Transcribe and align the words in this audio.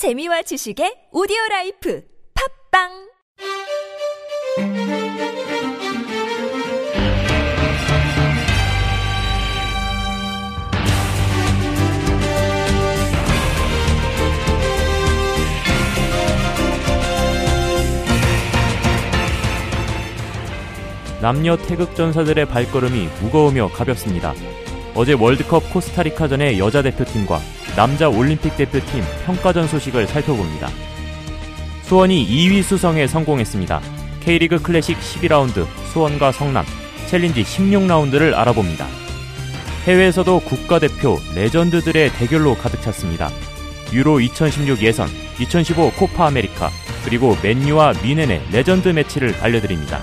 재미와 0.00 0.40
지식의 0.40 1.08
오디오 1.12 1.36
라이프 1.50 2.02
팟빵 2.70 2.88
남녀 21.20 21.58
태극 21.58 21.94
전사들의 21.94 22.46
발걸음이 22.46 23.08
무거우며 23.20 23.68
가볍습니다. 23.74 24.32
어제 24.94 25.12
월드컵 25.12 25.70
코스타리카전의 25.70 26.58
여자 26.58 26.80
대표팀과 26.80 27.59
남자 27.76 28.08
올림픽 28.08 28.56
대표팀 28.56 29.02
평가전 29.24 29.68
소식을 29.68 30.06
살펴봅니다. 30.06 30.68
수원이 31.82 32.26
2위 32.26 32.62
수성에 32.62 33.06
성공했습니다. 33.06 33.80
K리그 34.20 34.60
클래식 34.60 34.98
12라운드 34.98 35.66
수원과 35.92 36.32
성남 36.32 36.64
챌린지 37.06 37.42
16라운드를 37.42 38.34
알아봅니다. 38.34 38.86
해외에서도 39.84 40.40
국가대표 40.40 41.18
레전드들의 41.34 42.12
대결로 42.12 42.54
가득 42.54 42.82
찼습니다. 42.82 43.30
유로 43.92 44.20
2016 44.20 44.82
예선, 44.82 45.08
2015 45.40 45.92
코파 45.92 46.26
아메리카, 46.26 46.70
그리고 47.04 47.36
맨유와 47.42 47.94
뮌헨의 48.02 48.42
레전드 48.52 48.88
매치를 48.88 49.34
알려드립니다. 49.40 50.00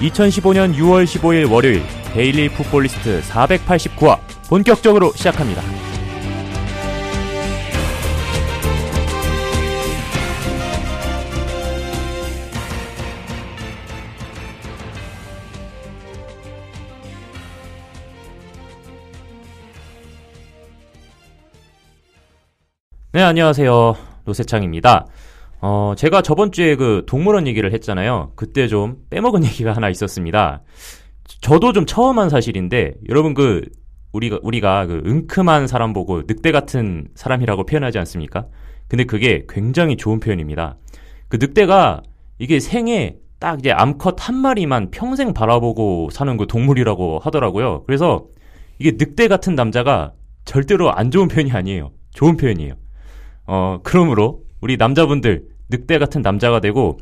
2015년 0.00 0.74
6월 0.76 1.04
15일 1.04 1.50
월요일 1.50 1.82
데일리 2.12 2.50
풋볼리스트 2.50 3.22
489화 3.22 4.18
본격적으로 4.48 5.12
시작합니다. 5.14 5.62
네, 23.16 23.22
안녕하세요. 23.22 23.96
노세창입니다. 24.26 25.06
어, 25.62 25.94
제가 25.96 26.20
저번 26.20 26.52
주에 26.52 26.76
그 26.76 27.04
동물원 27.06 27.46
얘기를 27.46 27.72
했잖아요. 27.72 28.32
그때 28.36 28.68
좀 28.68 28.98
빼먹은 29.08 29.40
얘기가 29.48 29.72
하나 29.72 29.88
있었습니다. 29.88 30.62
저도 31.40 31.72
좀 31.72 31.86
처음 31.86 32.18
한 32.18 32.28
사실인데, 32.28 32.92
여러분 33.08 33.32
그, 33.32 33.62
우리가, 34.12 34.40
우리가 34.42 34.84
그 34.84 35.02
은큼한 35.06 35.66
사람 35.66 35.94
보고 35.94 36.24
늑대 36.26 36.52
같은 36.52 37.08
사람이라고 37.14 37.64
표현하지 37.64 37.98
않습니까? 38.00 38.48
근데 38.86 39.04
그게 39.04 39.46
굉장히 39.48 39.96
좋은 39.96 40.20
표현입니다. 40.20 40.76
그 41.28 41.38
늑대가 41.40 42.02
이게 42.38 42.60
생에 42.60 43.16
딱 43.40 43.60
이제 43.60 43.70
암컷 43.70 44.28
한 44.28 44.34
마리만 44.34 44.90
평생 44.90 45.32
바라보고 45.32 46.10
사는 46.12 46.36
그 46.36 46.46
동물이라고 46.46 47.20
하더라고요. 47.20 47.84
그래서 47.86 48.26
이게 48.78 48.92
늑대 48.98 49.28
같은 49.28 49.54
남자가 49.54 50.12
절대로 50.44 50.92
안 50.92 51.10
좋은 51.10 51.28
표현이 51.28 51.50
아니에요. 51.50 51.92
좋은 52.12 52.36
표현이에요. 52.36 52.74
어, 53.46 53.80
그러므로 53.82 54.42
우리 54.60 54.76
남자분들 54.76 55.48
늑대 55.70 55.98
같은 55.98 56.22
남자가 56.22 56.60
되고 56.60 56.98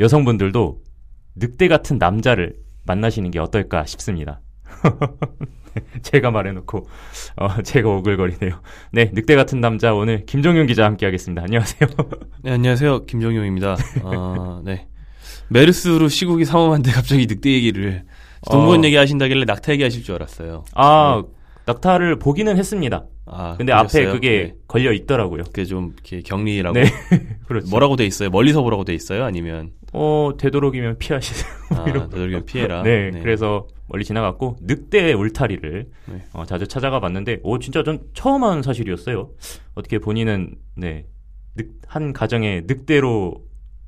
여성분들도 0.00 0.82
늑대 1.36 1.68
같은 1.68 1.98
남자를 1.98 2.56
만나시는 2.84 3.30
게 3.30 3.38
어떨까 3.38 3.84
싶습니다. 3.86 4.40
제가 6.02 6.30
말해놓고 6.30 6.86
어, 7.36 7.62
제가 7.62 7.88
오글거리네요. 7.88 8.60
네, 8.92 9.10
늑대 9.12 9.36
같은 9.36 9.60
남자 9.60 9.94
오늘 9.94 10.24
김종윤 10.26 10.66
기자 10.66 10.84
함께하겠습니다. 10.84 11.42
안녕하세요. 11.42 11.90
네, 12.42 12.52
안녕하세요. 12.52 13.04
김종용입니다. 13.06 13.76
어, 14.02 14.62
네. 14.64 14.88
메르스로 15.48 16.08
시국이 16.08 16.44
삼엄한데 16.44 16.90
갑자기 16.90 17.26
늑대 17.26 17.50
얘기를 17.50 18.04
동물원 18.50 18.80
어. 18.80 18.84
얘기 18.84 18.96
하신다길래 18.96 19.44
낙타 19.44 19.72
얘기 19.72 19.82
하실 19.82 20.02
줄 20.02 20.16
알았어요. 20.16 20.64
아, 20.74 21.22
낙타를 21.68 22.18
보기는 22.18 22.56
했습니다. 22.56 23.04
아, 23.26 23.54
근데 23.58 23.74
그랬어요? 23.74 24.08
앞에 24.08 24.12
그게 24.12 24.30
네. 24.30 24.54
걸려 24.66 24.90
있더라고요. 24.92 25.44
그게 25.44 25.66
좀 25.66 25.92
이렇게 25.94 26.22
격리라고 26.22 26.72
네, 26.78 26.84
그렇죠. 27.46 27.68
뭐라고 27.68 27.96
돼 27.96 28.06
있어요? 28.06 28.30
멀리서 28.30 28.62
보라고 28.62 28.84
돼 28.84 28.94
있어요? 28.94 29.24
아니면 29.24 29.72
어, 29.92 30.32
되도록이면 30.38 30.96
피하시세요. 30.98 31.52
아, 31.70 31.84
되도록이면 32.08 32.46
피해라. 32.46 32.82
네, 32.82 33.10
그래서 33.10 33.68
멀리 33.86 34.04
지나갔고 34.04 34.56
늑대 34.62 35.12
울타리를 35.12 35.90
네. 36.06 36.24
어, 36.32 36.46
자주 36.46 36.66
찾아가 36.66 37.00
봤는데 37.00 37.40
오 37.42 37.58
진짜 37.58 37.82
전 37.82 38.00
처음 38.14 38.44
한 38.44 38.62
사실이었어요. 38.62 39.30
어떻게 39.74 39.98
본인은 39.98 40.56
네, 40.74 41.06
늑, 41.54 41.68
한 41.86 42.14
가정의 42.14 42.64
늑대로 42.66 43.42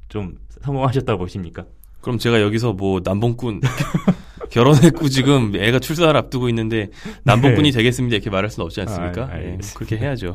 좀 0.08 0.36
성공하셨다고 0.60 1.18
보십니까? 1.18 1.64
그럼 2.02 2.18
제가 2.18 2.42
여기서 2.42 2.74
뭐 2.74 3.00
남봉꾼 3.02 3.60
결혼했고 4.50 5.08
지금 5.08 5.52
애가 5.54 5.78
출산을 5.78 6.16
앞두고 6.16 6.48
있는데 6.48 6.88
남봉꾼이 7.24 7.70
되겠습니다 7.72 8.16
이렇게 8.16 8.30
말할 8.30 8.50
수는 8.50 8.64
없지 8.66 8.80
않습니까? 8.82 9.26
네. 9.26 9.32
아, 9.32 9.36
네. 9.38 9.58
그렇게 9.74 9.96
해야죠. 9.96 10.34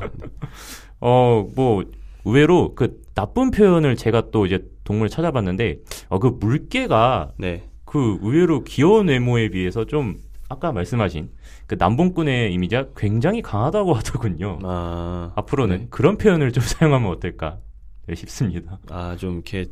어, 1.00 1.48
뭐 1.56 1.84
의외로 2.24 2.74
그 2.76 3.02
나쁜 3.14 3.52
표현을 3.52 3.96
제가 3.96 4.32
또 4.32 4.46
이제 4.46 4.60
동물 4.84 5.10
찾아봤는데 5.10 5.78
어, 6.10 6.20
그 6.20 6.28
물개가 6.28 7.32
네. 7.38 7.64
그 7.86 8.18
의외로 8.22 8.64
귀여운 8.64 9.08
외모에 9.08 9.50
비해서 9.50 9.86
좀 9.86 10.18
아까 10.50 10.72
말씀하신 10.72 11.30
그 11.68 11.76
남봉꾼의 11.78 12.54
이미지가 12.54 12.88
굉장히 12.96 13.42
강하다고 13.42 13.94
하더군요. 13.94 14.60
아, 14.64 15.32
앞으로는 15.36 15.78
네. 15.78 15.88
그런 15.90 16.18
표현을 16.18 16.52
좀 16.52 16.62
사용하면 16.66 17.10
어떨까 17.10 17.60
네, 18.08 18.16
싶습니다. 18.16 18.80
아, 18.90 19.16
좀 19.18 19.36
이렇게 19.36 19.66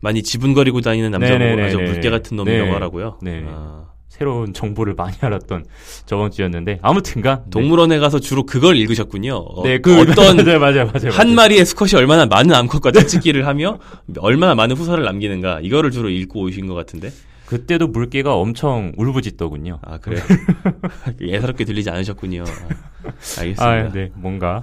많이 0.00 0.22
지분거리고 0.22 0.80
다니는 0.80 1.10
남자 1.10 1.28
보고 1.28 1.38
네네네네. 1.38 1.68
아주 1.68 1.78
물개 1.78 2.10
같은 2.10 2.36
놈이라고 2.36 2.64
네. 2.66 2.72
하라고요. 2.72 3.18
네. 3.22 3.44
아, 3.46 3.84
새로운 4.08 4.52
정보를 4.52 4.94
많이 4.94 5.16
알았던 5.20 5.64
저번 6.04 6.30
주였는데 6.30 6.78
아무튼간 6.82 7.44
네. 7.44 7.50
동물원에 7.50 7.98
가서 7.98 8.18
주로 8.18 8.44
그걸 8.44 8.76
읽으셨군요. 8.76 9.34
어, 9.34 9.62
네, 9.62 9.78
그 9.78 9.98
어떤 10.00 10.36
맞아요, 10.44 10.58
맞아요, 10.58 10.90
맞아요. 10.92 11.10
한. 11.12 11.34
마리의 11.34 11.64
수컷이 11.64 11.92
얼마나 11.94 12.26
많은 12.26 12.54
암컷과 12.54 12.92
짝짓기를 12.92 13.46
하며 13.46 13.78
얼마나 14.18 14.54
많은 14.54 14.76
후사를 14.76 15.02
남기는가 15.02 15.60
이거를 15.62 15.90
주로 15.90 16.08
읽고 16.10 16.42
오신 16.42 16.66
것 16.66 16.74
같은데. 16.74 17.10
그때도 17.46 17.88
물개가 17.88 18.36
엄청 18.36 18.92
울부짖더군요. 18.96 19.80
아 19.82 19.98
그래요? 19.98 20.22
예사롭게 21.20 21.64
들리지 21.64 21.90
않으셨군요. 21.90 22.44
아, 22.46 23.08
알겠습니다. 23.40 23.64
아, 23.66 23.88
네, 23.92 24.10
뭔가 24.14 24.62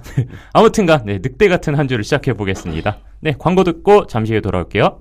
아무튼간 0.54 1.02
네, 1.04 1.18
늑대 1.22 1.48
같은 1.48 1.74
한 1.74 1.86
주를 1.86 2.02
시작해 2.02 2.32
보겠습니다. 2.32 2.96
네, 3.20 3.34
광고 3.38 3.62
듣고 3.62 4.06
잠시 4.06 4.32
후에 4.32 4.40
돌아올게요. 4.40 5.00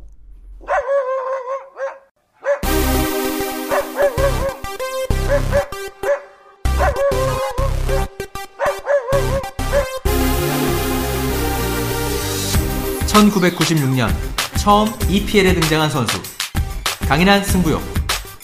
1996년 13.31 14.13
처음 14.57 14.91
EPL에 15.09 15.53
등장한 15.53 15.89
선수. 15.89 16.21
강인한 17.07 17.43
승부욕. 17.43 17.81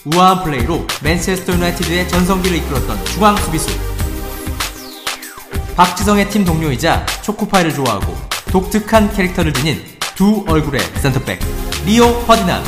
우아한 0.05 0.43
플레이로 0.43 0.85
맨체스터 1.01 1.53
유나이티드의 1.53 2.07
전성기를 2.09 2.57
이끌었던 2.57 3.05
중앙 3.05 3.35
수비수. 3.37 3.69
박지성의 5.75 6.29
팀 6.29 6.45
동료이자 6.45 7.05
초코파이를 7.23 7.73
좋아하고 7.73 8.15
독특한 8.51 9.11
캐릭터를 9.11 9.53
지닌 9.53 9.81
두 10.15 10.43
얼굴의 10.47 10.81
센터백 11.01 11.39
리오 11.85 12.21
퍼디난. 12.25 12.63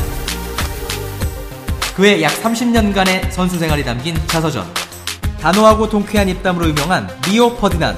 그의 1.95 2.23
약 2.23 2.31
30년간의 2.41 3.31
선수 3.31 3.59
생활이 3.59 3.83
담긴 3.83 4.15
자서전. 4.27 4.65
단호하고 5.39 5.87
통쾌한 5.87 6.27
입담으로 6.27 6.67
유명한 6.67 7.07
리오 7.27 7.55
퍼디난. 7.55 7.97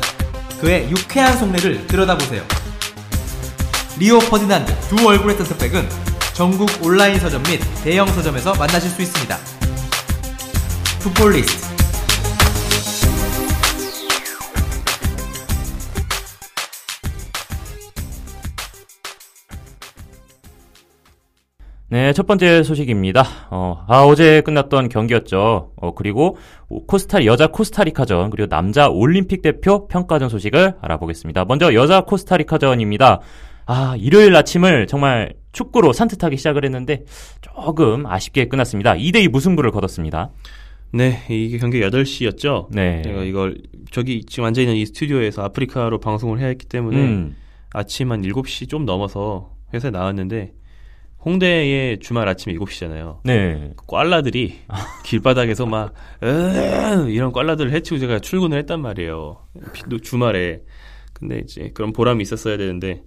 그의 0.59 0.89
유쾌한 0.89 1.38
속내를 1.38 1.88
들여다보세요 1.88 2.56
리오 3.99 4.20
퍼디난드 4.20 4.72
두 4.90 5.08
얼굴의 5.08 5.38
센터백은 5.38 5.82
전국 6.35 6.70
온라인 6.85 7.17
서점 7.17 7.41
및 7.44 7.59
대형 7.84 8.05
서점에서 8.05 8.53
만나실 8.53 8.91
수 8.91 9.02
있습니다. 9.02 9.35
풋볼리스트 11.02 11.76
네, 21.90 22.14
첫 22.14 22.28
번째 22.28 22.61
소식입니다. 22.64 23.23
어, 23.49 23.85
아, 23.88 24.03
어제 24.03 24.41
끝났던 24.41 24.90
경기였죠. 24.90 25.72
어, 25.76 25.94
그리고 25.96 26.38
코스타, 26.85 27.26
여자 27.26 27.47
코스타리카전, 27.47 28.29
그리고 28.29 28.47
남자 28.49 28.90
올림픽 28.90 29.41
대표 29.41 29.88
평가전 29.88 30.28
소식을 30.28 30.76
알아보겠습니다. 30.82 31.46
먼저 31.46 31.73
여자 31.73 32.02
코스타리카전입니다. 32.02 33.22
아, 33.67 33.96
일요일 33.97 34.35
아침을 34.35 34.87
정말 34.87 35.34
축구로 35.52 35.91
산뜻하게 35.93 36.37
시작을 36.37 36.64
했는데 36.66 37.03
조금 37.41 38.05
아쉽게 38.05 38.47
끝났습니다. 38.47 38.93
2대2 38.96 39.29
무승부를 39.29 39.72
거뒀습니다. 39.72 40.31
네, 40.93 41.23
이게 41.29 41.58
경기 41.58 41.81
8시였죠. 41.81 42.67
네. 42.72 43.02
제가 43.03 43.23
이걸 43.23 43.58
저기 43.91 44.23
지금 44.25 44.46
앉아 44.46 44.61
있는 44.61 44.75
이 44.75 44.85
스튜디오에서 44.85 45.43
아프리카로 45.43 45.99
방송을 45.99 46.40
해야 46.40 46.47
했기 46.47 46.66
때문에 46.66 46.97
음, 46.97 47.35
아침 47.73 48.11
한 48.14 48.22
7시 48.22 48.69
좀 48.69 48.85
넘어서 48.85 49.52
회사에 49.73 49.91
나왔는데 49.91 50.53
홍대에 51.25 51.97
주말 51.99 52.29
아침 52.29 52.53
7시잖아요. 52.58 53.17
네. 53.25 53.72
꽐라들이 53.85 54.59
길바닥에서 55.03 55.66
막으 55.66 55.91
이런 57.09 57.34
꽐라들을 57.34 57.72
해치고 57.73 57.99
제가 57.99 58.20
출근을 58.20 58.58
했단 58.59 58.79
말이에요. 58.81 59.40
비- 59.73 60.02
주말에. 60.02 60.61
근데 61.19 61.40
이제 61.43 61.72
그런 61.73 61.93
보람이 61.93 62.22
있었어야 62.22 62.58
되는데 62.58 63.02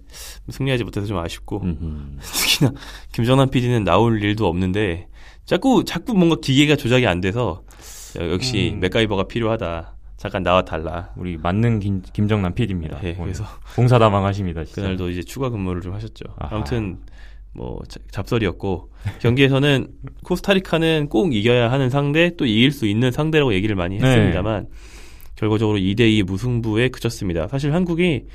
승리하지 0.49 0.83
못해서 0.83 1.07
좀 1.07 1.17
아쉽고 1.17 1.61
음흠. 1.63 2.17
특히나 2.21 2.73
김정남 3.13 3.49
PD는 3.49 3.83
나올 3.85 4.21
일도 4.21 4.45
없는데 4.47 5.07
자꾸 5.45 5.83
자꾸 5.85 6.13
뭔가 6.13 6.35
기계가 6.41 6.75
조작이 6.75 7.07
안 7.07 7.21
돼서 7.21 7.63
역시 8.19 8.71
음. 8.75 8.79
맥가이버가 8.81 9.23
필요하다. 9.27 9.95
잠깐 10.17 10.43
나와 10.43 10.61
달라. 10.63 11.13
우리 11.17 11.37
맞는 11.37 11.79
김, 11.79 12.01
김정남 12.13 12.53
PD입니다. 12.53 12.99
예, 13.03 13.15
그래서 13.15 13.43
공사다망하십니다. 13.75 14.65
진짜. 14.65 14.81
그날도 14.81 15.09
이제 15.09 15.23
추가 15.23 15.49
근무를 15.49 15.81
좀 15.81 15.93
하셨죠. 15.93 16.25
아하. 16.37 16.57
아무튼 16.57 16.99
뭐 17.53 17.79
자- 17.87 17.99
잡설이었고 18.11 18.91
경기에서는 19.21 19.87
코스타리카는 20.23 21.07
꼭 21.09 21.33
이겨야 21.33 21.71
하는 21.71 21.89
상대 21.89 22.35
또 22.35 22.45
이길 22.45 22.71
수 22.71 22.85
있는 22.85 23.11
상대라고 23.11 23.53
얘기를 23.53 23.75
많이 23.75 23.97
네. 23.97 24.05
했습니다만 24.05 24.67
결과적으로 25.41 25.79
2대2 25.79 26.23
무승부에 26.23 26.89
그쳤습니다. 26.89 27.47
사실 27.47 27.73
한국이 27.73 28.25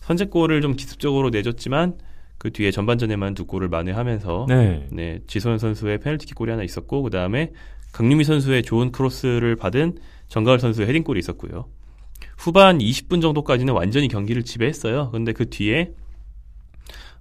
선제골을 0.00 0.62
좀 0.62 0.74
기습적으로 0.76 1.28
내줬지만 1.28 1.98
그 2.38 2.50
뒤에 2.50 2.70
전반전에만 2.70 3.34
두 3.34 3.44
골을 3.44 3.68
만회하면서 3.68 4.46
네. 4.48 4.88
네, 4.90 5.18
지소연 5.26 5.58
선수의 5.58 5.98
페널티킥 6.00 6.34
골이 6.34 6.50
하나 6.50 6.62
있었고 6.62 7.02
그 7.02 7.10
다음에 7.10 7.52
강유미 7.92 8.24
선수의 8.24 8.62
좋은 8.62 8.92
크로스를 8.92 9.56
받은 9.56 9.98
정가을 10.28 10.58
선수의 10.58 10.88
헤딩골이 10.88 11.18
있었고요. 11.18 11.66
후반 12.38 12.78
20분 12.78 13.20
정도까지는 13.20 13.74
완전히 13.74 14.08
경기를 14.08 14.42
지배했어요. 14.42 15.10
근데 15.10 15.32
그 15.32 15.50
뒤에 15.50 15.92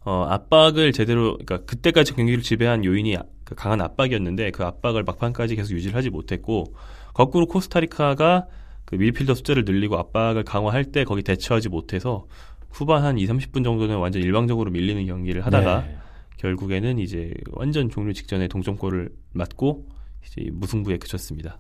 어, 0.06 0.26
압박을 0.30 0.94
제대로 0.94 1.34
그러니까 1.34 1.66
그때까지 1.66 2.14
경기를 2.14 2.42
지배한 2.42 2.86
요인이 2.86 3.18
아- 3.18 3.24
그 3.44 3.56
강한 3.56 3.82
압박이었는데 3.82 4.52
그 4.52 4.64
압박을 4.64 5.04
막판까지 5.04 5.58
계속 5.58 5.74
유지를 5.74 5.96
하지 5.96 6.10
못했고 6.10 6.74
거꾸로 7.14 7.46
코스타리카가 7.46 8.48
그 8.86 8.96
밀필더 8.96 9.34
숫자를 9.36 9.64
늘리고 9.66 9.98
압박을 9.98 10.44
강화할 10.44 10.86
때 10.86 11.04
거기 11.04 11.24
대처하지 11.24 11.70
못해서 11.70 12.26
후반 12.70 13.04
한 13.04 13.18
2, 13.18 13.26
30분 13.28 13.64
정도는 13.64 13.98
완전 13.98 14.22
일방적으로 14.22 14.72
밀리는 14.72 15.06
경기를 15.06 15.46
하다가 15.46 15.82
네. 15.88 15.98
결국에는 16.38 17.00
이제 17.00 17.34
완전 17.52 17.90
종료 17.90 18.12
직전에 18.14 18.48
동점골을 18.48 19.10
맞고 19.34 19.86
이제 20.26 20.50
무승부에 20.52 20.98
그쳤습니다. 20.98 21.60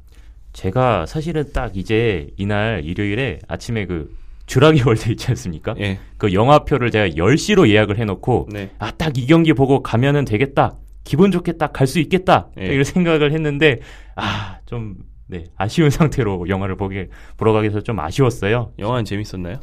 제가 0.53 1.05
사실은 1.05 1.51
딱 1.53 1.77
이제 1.77 2.29
이날 2.37 2.83
일요일에 2.83 3.39
아침에 3.47 3.85
그 3.85 4.15
주라기 4.45 4.81
월드 4.85 5.09
있지 5.09 5.27
않습니까? 5.29 5.73
예. 5.79 5.99
그 6.17 6.33
영화표를 6.33 6.91
제가 6.91 7.15
10시로 7.15 7.67
예약을 7.69 7.97
해놓고 7.97 8.49
네. 8.51 8.69
아딱 8.77 9.17
이 9.17 9.25
경기 9.25 9.53
보고 9.53 9.81
가면은 9.81 10.25
되겠다. 10.25 10.77
기분 11.05 11.31
좋게 11.31 11.53
딱 11.53 11.73
갈 11.73 11.87
수 11.87 11.99
있겠다. 11.99 12.49
예. 12.59 12.65
이런 12.65 12.83
생각을 12.83 13.31
했는데 13.31 13.79
아 14.15 14.59
좀 14.65 14.97
네, 15.33 15.45
아쉬운 15.57 15.89
상태로 15.91 16.47
영화를 16.47 16.75
보게 16.75 17.09
보러 17.38 17.53
가기 17.53 17.63
위해서 17.63 17.81
좀 17.81 18.00
아쉬웠어요. 18.00 18.71
영화는 18.77 19.03
재밌었나요? 19.03 19.56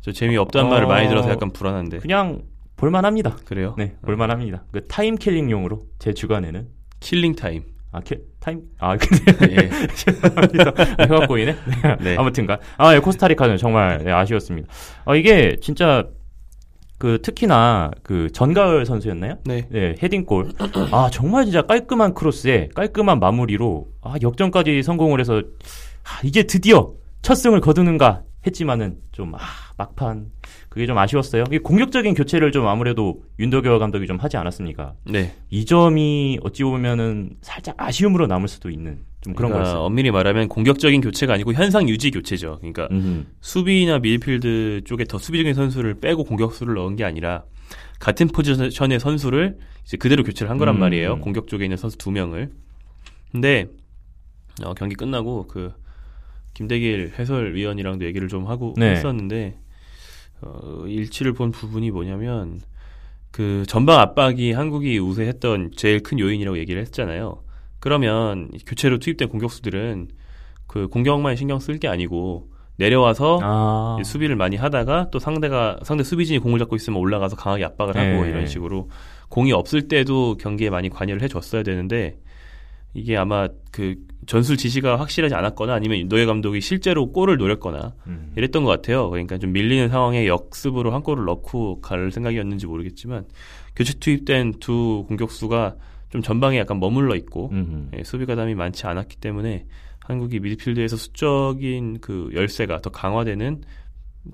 저 0.00 0.10
재미 0.10 0.36
없다는 0.36 0.66
어, 0.66 0.70
말을 0.70 0.88
많이 0.88 1.08
들어서 1.08 1.30
약간 1.30 1.52
불안한데. 1.52 1.98
그냥 1.98 2.42
볼만합니다. 2.76 3.36
그래요? 3.44 3.76
네, 3.78 3.94
볼만합니다. 4.02 4.64
그 4.72 4.84
time 4.88 5.14
killing용으로 5.14 5.84
제 6.00 6.12
주관에는 6.12 6.66
killing 6.98 7.36
time. 7.36 7.62
아, 7.92 8.00
kill, 8.00 8.22
time? 8.40 8.62
아, 8.78 8.96
근데 8.96 9.52
예. 9.54 9.86
죄송합니다. 9.94 10.72
해가 10.98 11.26
보이네. 11.26 11.52
네. 11.52 11.96
네. 12.00 12.16
아무튼간. 12.16 12.58
아, 12.78 12.94
예, 12.94 12.98
코스타리카는 12.98 13.58
정말 13.58 14.02
네, 14.02 14.10
아쉬웠습니다. 14.10 14.68
아, 15.04 15.14
이게 15.14 15.56
진짜 15.60 16.08
그 17.02 17.20
특히나 17.20 17.90
그 18.04 18.30
전가을 18.30 18.86
선수였나요? 18.86 19.38
네. 19.44 19.66
네, 19.70 19.96
헤딩골. 20.00 20.52
아, 20.92 21.10
정말 21.10 21.46
진짜 21.46 21.62
깔끔한 21.62 22.14
크로스에 22.14 22.68
깔끔한 22.76 23.18
마무리로 23.18 23.88
아, 24.02 24.14
역전까지 24.22 24.84
성공을 24.84 25.18
해서 25.18 25.38
아, 26.04 26.20
이제 26.22 26.44
드디어 26.44 26.92
첫 27.20 27.34
승을 27.34 27.60
거두는가 27.60 28.22
했지만은 28.46 28.98
좀 29.12 29.34
아, 29.34 29.38
막판 29.76 30.30
그게 30.68 30.86
좀 30.86 30.98
아쉬웠어요. 30.98 31.44
이 31.52 31.58
공격적인 31.58 32.14
교체를 32.14 32.50
좀 32.52 32.66
아무래도 32.66 33.22
윤도교 33.38 33.78
감독이 33.78 34.06
좀 34.06 34.16
하지 34.18 34.36
않았습니까? 34.36 34.94
네. 35.04 35.34
이 35.50 35.64
점이 35.64 36.40
어찌 36.42 36.64
보면은 36.64 37.36
살짝 37.40 37.76
아쉬움으로 37.78 38.26
남을 38.26 38.48
수도 38.48 38.70
있는 38.70 39.04
좀 39.20 39.34
그런 39.34 39.50
그러니까 39.50 39.70
거였어요. 39.70 39.86
엄밀히 39.86 40.10
말하면 40.10 40.48
공격적인 40.48 41.00
교체가 41.00 41.34
아니고 41.34 41.52
현상 41.52 41.88
유지 41.88 42.10
교체죠. 42.10 42.58
그러니까 42.58 42.88
음. 42.90 43.26
수비나 43.40 44.00
미드필드 44.00 44.82
쪽에 44.84 45.04
더 45.04 45.18
수비적인 45.18 45.54
선수를 45.54 46.00
빼고 46.00 46.24
공격수를 46.24 46.74
넣은 46.74 46.96
게 46.96 47.04
아니라 47.04 47.44
같은 48.00 48.26
포지션의 48.26 48.98
선수를 48.98 49.58
이제 49.84 49.96
그대로 49.96 50.24
교체를 50.24 50.50
한 50.50 50.58
거란 50.58 50.76
음. 50.76 50.80
말이에요. 50.80 51.18
공격 51.20 51.46
쪽에 51.46 51.64
있는 51.64 51.76
선수 51.76 51.96
두 51.98 52.10
명을. 52.10 52.50
근데 53.30 53.68
어, 54.64 54.74
경기 54.74 54.94
끝나고 54.94 55.46
그 55.46 55.72
김대길 56.54 57.12
해설위원이랑도 57.18 58.04
얘기를 58.04 58.28
좀 58.28 58.46
하고 58.46 58.74
네. 58.76 58.92
했었는데 58.92 59.58
어, 60.42 60.84
일치를 60.86 61.32
본 61.32 61.50
부분이 61.50 61.90
뭐냐면 61.90 62.60
그 63.30 63.64
전방 63.66 64.00
압박이 64.00 64.52
한국이 64.52 64.98
우세했던 64.98 65.72
제일 65.76 66.02
큰 66.02 66.18
요인이라고 66.18 66.58
얘기를 66.58 66.80
했잖아요. 66.82 67.42
그러면 67.80 68.50
교체로 68.66 68.98
투입된 68.98 69.28
공격수들은 69.28 70.08
그 70.66 70.88
공격만 70.88 71.36
신경 71.36 71.58
쓸 71.58 71.78
게 71.78 71.88
아니고 71.88 72.50
내려와서 72.76 73.40
아. 73.42 73.98
수비를 74.04 74.36
많이 74.36 74.56
하다가 74.56 75.10
또 75.10 75.18
상대가 75.18 75.78
상대 75.82 76.04
수비진이 76.04 76.38
공을 76.38 76.58
잡고 76.58 76.76
있으면 76.76 76.98
올라가서 76.98 77.36
강하게 77.36 77.64
압박을 77.64 77.96
하고 77.96 78.24
네. 78.24 78.30
이런 78.30 78.46
식으로 78.46 78.88
공이 79.28 79.52
없을 79.52 79.88
때도 79.88 80.36
경기에 80.38 80.70
많이 80.70 80.88
관여를 80.88 81.22
해줬어야 81.22 81.62
되는데 81.62 82.18
이게 82.94 83.16
아마 83.16 83.48
그 83.70 83.96
전술 84.26 84.56
지시가 84.56 84.98
확실하지 84.98 85.34
않았거나 85.34 85.72
아니면 85.72 86.08
노예 86.08 86.26
감독이 86.26 86.60
실제로 86.60 87.10
골을 87.10 87.38
노렸거나 87.38 87.94
음. 88.06 88.32
이랬던 88.36 88.64
것 88.64 88.70
같아요. 88.70 89.08
그러니까 89.10 89.38
좀 89.38 89.52
밀리는 89.52 89.88
상황에 89.88 90.26
역습으로 90.26 90.92
한 90.92 91.02
골을 91.02 91.24
넣고 91.24 91.80
갈 91.80 92.10
생각이었는지 92.12 92.66
모르겠지만 92.66 93.26
교체 93.74 93.94
투입된 93.94 94.54
두 94.60 95.04
공격수가 95.08 95.76
좀 96.10 96.20
전방에 96.20 96.58
약간 96.58 96.78
머물러 96.78 97.16
있고 97.16 97.48
음. 97.52 97.90
예, 97.96 98.04
수비 98.04 98.26
가담이 98.26 98.54
많지 98.54 98.86
않았기 98.86 99.16
때문에 99.16 99.64
한국이 100.00 100.40
미드필드에서 100.40 100.96
수적인 100.96 102.00
그 102.00 102.30
열세가 102.34 102.80
더 102.80 102.90
강화되는 102.90 103.62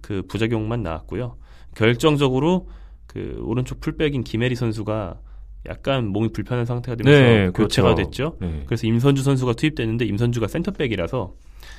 그 0.03 0.23
부작용만 0.29 0.83
나왔고요. 0.83 1.37
결정적으로 1.77 2.69
그 3.07 3.41
오른쪽 3.45 3.81
풀백인 3.81 4.25
김혜리 4.25 4.55
선수가 4.55 5.21
약간 5.67 6.07
몸이 6.07 6.29
불편한 6.33 6.65
상태가 6.65 6.97
되면서 6.97 7.21
네, 7.21 7.51
교체가 7.51 7.95
그렇죠. 7.95 8.11
됐죠. 8.11 8.37
네. 8.41 8.63
그래서 8.67 8.87
임선주 8.87 9.23
선수가 9.23 9.55
투입됐는데 9.55 10.05
임선주가 10.07 10.47
센터백이라서 10.49 11.35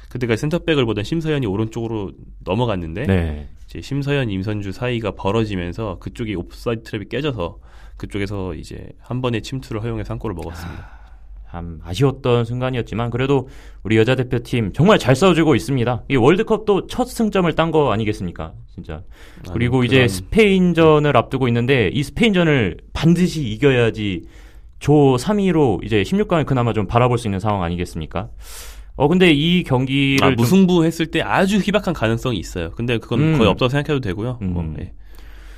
그때까지 0.09 0.41
센터백을 0.41 0.85
보던 0.85 1.03
심서연이 1.03 1.45
오른쪽으로 1.45 2.11
넘어갔는데 2.43 3.05
네. 3.05 3.49
이제 3.65 3.81
심서연 3.81 4.29
임선주 4.29 4.71
사이가 4.71 5.11
벌어지면서 5.11 5.99
그쪽이 5.99 6.35
옵사이드 6.35 6.83
트랩이 6.83 7.09
깨져서 7.09 7.59
그쪽에서 7.97 8.55
이제 8.55 8.89
한 8.99 9.21
번의 9.21 9.41
침투를 9.43 9.83
허용해서 9.83 10.13
한 10.13 10.19
골을 10.19 10.35
먹었습니다. 10.35 10.98
참 11.51 11.79
아쉬웠던 11.83 12.45
순간이었지만 12.45 13.09
그래도 13.09 13.47
우리 13.83 13.97
여자 13.97 14.13
대표팀 14.15 14.71
정말 14.73 14.99
잘 14.99 15.15
싸워주고 15.15 15.55
있습니다. 15.55 16.03
이 16.09 16.15
월드컵도 16.15 16.85
첫 16.87 17.05
승점을 17.05 17.51
딴 17.55 17.71
거 17.71 17.91
아니겠습니까? 17.91 18.53
진짜. 18.73 19.01
그리고 19.51 19.77
아니, 19.79 19.87
이제 19.87 19.95
그런- 19.97 20.07
스페인전을 20.09 21.17
앞두고 21.17 21.47
있는데 21.47 21.89
이 21.91 22.03
스페인전을 22.03 22.77
반드시 22.93 23.41
이겨야지 23.49 24.23
조 24.79 25.15
3위로 25.17 25.83
이제 25.83 26.03
16강을 26.03 26.45
그나마 26.45 26.71
좀 26.73 26.85
바라볼 26.87 27.17
수 27.17 27.27
있는 27.27 27.39
상황 27.39 27.63
아니겠습니까? 27.63 28.29
어 28.95 29.07
근데 29.07 29.31
이 29.31 29.63
경기를 29.63 30.23
아, 30.23 30.27
좀- 30.29 30.35
무승부 30.35 30.85
했을 30.85 31.07
때 31.07 31.21
아주 31.21 31.57
희박한 31.57 31.93
가능성이 31.95 32.37
있어요. 32.37 32.71
근데 32.71 32.97
그건 32.99 33.19
음. 33.21 33.37
거의 33.37 33.49
없다고 33.49 33.69
생각해도 33.69 34.01
되고요. 34.01 34.37
뭐, 34.41 34.61
음. 34.61 34.75
예. 34.79 34.91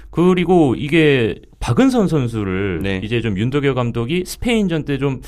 그리고 0.10 0.76
이게 0.76 1.36
박은선 1.60 2.08
선수를 2.08 2.82
네. 2.84 3.02
이제 3.04 3.22
좀 3.22 3.38
윤도결 3.38 3.74
감독이 3.76 4.24
스페인전 4.26 4.84
때 4.86 4.98
좀 4.98 5.22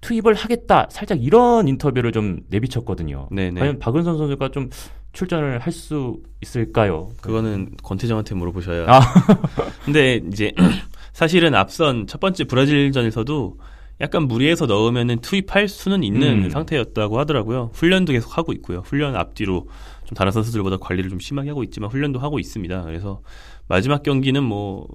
투입을 0.00 0.34
하겠다 0.34 0.86
살짝 0.90 1.22
이런 1.22 1.66
인터뷰를 1.68 2.12
좀 2.12 2.40
내비쳤거든요. 2.48 3.28
네네. 3.30 3.60
과연 3.60 3.78
박은선 3.78 4.16
선수가 4.18 4.50
좀 4.50 4.70
출전을 5.12 5.58
할 5.58 5.72
수 5.72 6.20
있을까요? 6.42 7.10
그거는 7.20 7.70
권태정한테 7.82 8.34
물어보셔야. 8.34 8.86
아. 8.88 9.00
근데 9.84 10.20
이제 10.30 10.52
사실은 11.12 11.54
앞선 11.54 12.06
첫 12.06 12.20
번째 12.20 12.44
브라질전에서도 12.44 13.58
약간 14.00 14.28
무리해서 14.28 14.66
넣으면은 14.66 15.18
투입할 15.20 15.66
수는 15.66 16.04
있는 16.04 16.44
음. 16.44 16.50
상태였다고 16.50 17.18
하더라고요. 17.18 17.70
훈련도 17.74 18.12
계속 18.12 18.38
하고 18.38 18.52
있고요. 18.52 18.82
훈련 18.84 19.16
앞뒤로 19.16 19.66
좀 20.04 20.14
다른 20.14 20.30
선수들보다 20.30 20.76
관리를 20.76 21.10
좀 21.10 21.18
심하게 21.18 21.48
하고 21.48 21.64
있지만 21.64 21.90
훈련도 21.90 22.20
하고 22.20 22.38
있습니다. 22.38 22.82
그래서 22.82 23.20
마지막 23.66 24.04
경기는 24.04 24.42
뭐, 24.44 24.86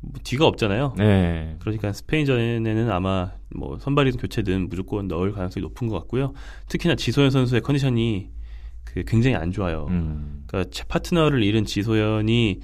뭐 0.00 0.12
뒤가 0.24 0.46
없잖아요. 0.46 0.94
네. 0.96 1.56
그러니까 1.60 1.92
스페인전에는 1.92 2.90
아마 2.90 3.32
뭐 3.54 3.78
선발이든 3.78 4.18
교체든 4.20 4.68
무조건 4.68 5.08
넣을 5.08 5.32
가능성이 5.32 5.62
높은 5.62 5.88
것 5.88 5.98
같고요. 6.00 6.32
특히나 6.68 6.94
지소연 6.94 7.30
선수의 7.30 7.60
컨디션이 7.60 8.30
그 8.84 9.04
굉장히 9.06 9.36
안 9.36 9.52
좋아요. 9.52 9.86
음. 9.90 10.44
그러니까 10.46 10.70
제 10.72 10.84
파트너를 10.84 11.42
잃은 11.42 11.64
지소연이 11.64 12.60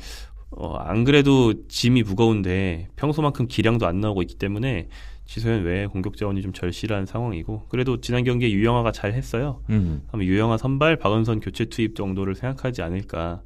어, 0.51 0.75
안 0.77 1.05
그래도 1.05 1.67
짐이 1.69 2.05
무거운데 2.05 2.89
평소만큼 2.97 3.47
기량도 3.49 3.87
안 3.87 4.01
나오고 4.01 4.23
있기 4.23 4.37
때문에 4.37 4.89
지소연 5.27 5.65
외에 5.65 5.87
공격 5.87 6.17
자원이 6.17 6.41
좀 6.41 6.53
절실한 6.53 7.05
상황이고 7.05 7.67
그래도 7.69 8.01
지난 8.01 8.23
경기에 8.25 8.51
유영아가 8.53 8.93
잘 8.93 9.13
했어요. 9.13 9.61
음. 9.71 10.03
그럼 10.07 10.23
유영아 10.25 10.57
선발, 10.57 10.97
박은선 10.97 11.41
교체 11.41 11.65
투입 11.67 11.97
정도를 11.97 12.35
생각하지 12.37 12.81
않을까 12.83 13.43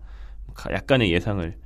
가- 0.54 0.73
약간의 0.73 1.11
예상을 1.11 1.56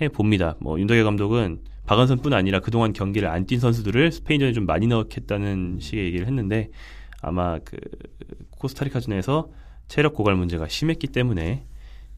해 0.00 0.08
봅니다. 0.08 0.56
뭐 0.60 0.78
윤덕열 0.80 1.04
감독은 1.04 1.60
박은선뿐 1.86 2.32
아니라 2.32 2.60
그동안 2.60 2.92
경기를 2.92 3.28
안 3.28 3.46
뛴 3.46 3.60
선수들을 3.60 4.10
스페인전에 4.12 4.52
좀 4.52 4.66
많이 4.66 4.86
넣겠다는 4.86 5.78
식의 5.80 6.04
얘기를 6.06 6.26
했는데 6.26 6.70
아마 7.20 7.58
그 7.60 7.76
코스타리카전에서 8.58 9.48
체력 9.88 10.14
고갈 10.14 10.34
문제가 10.36 10.66
심했기 10.68 11.08
때문에 11.08 11.64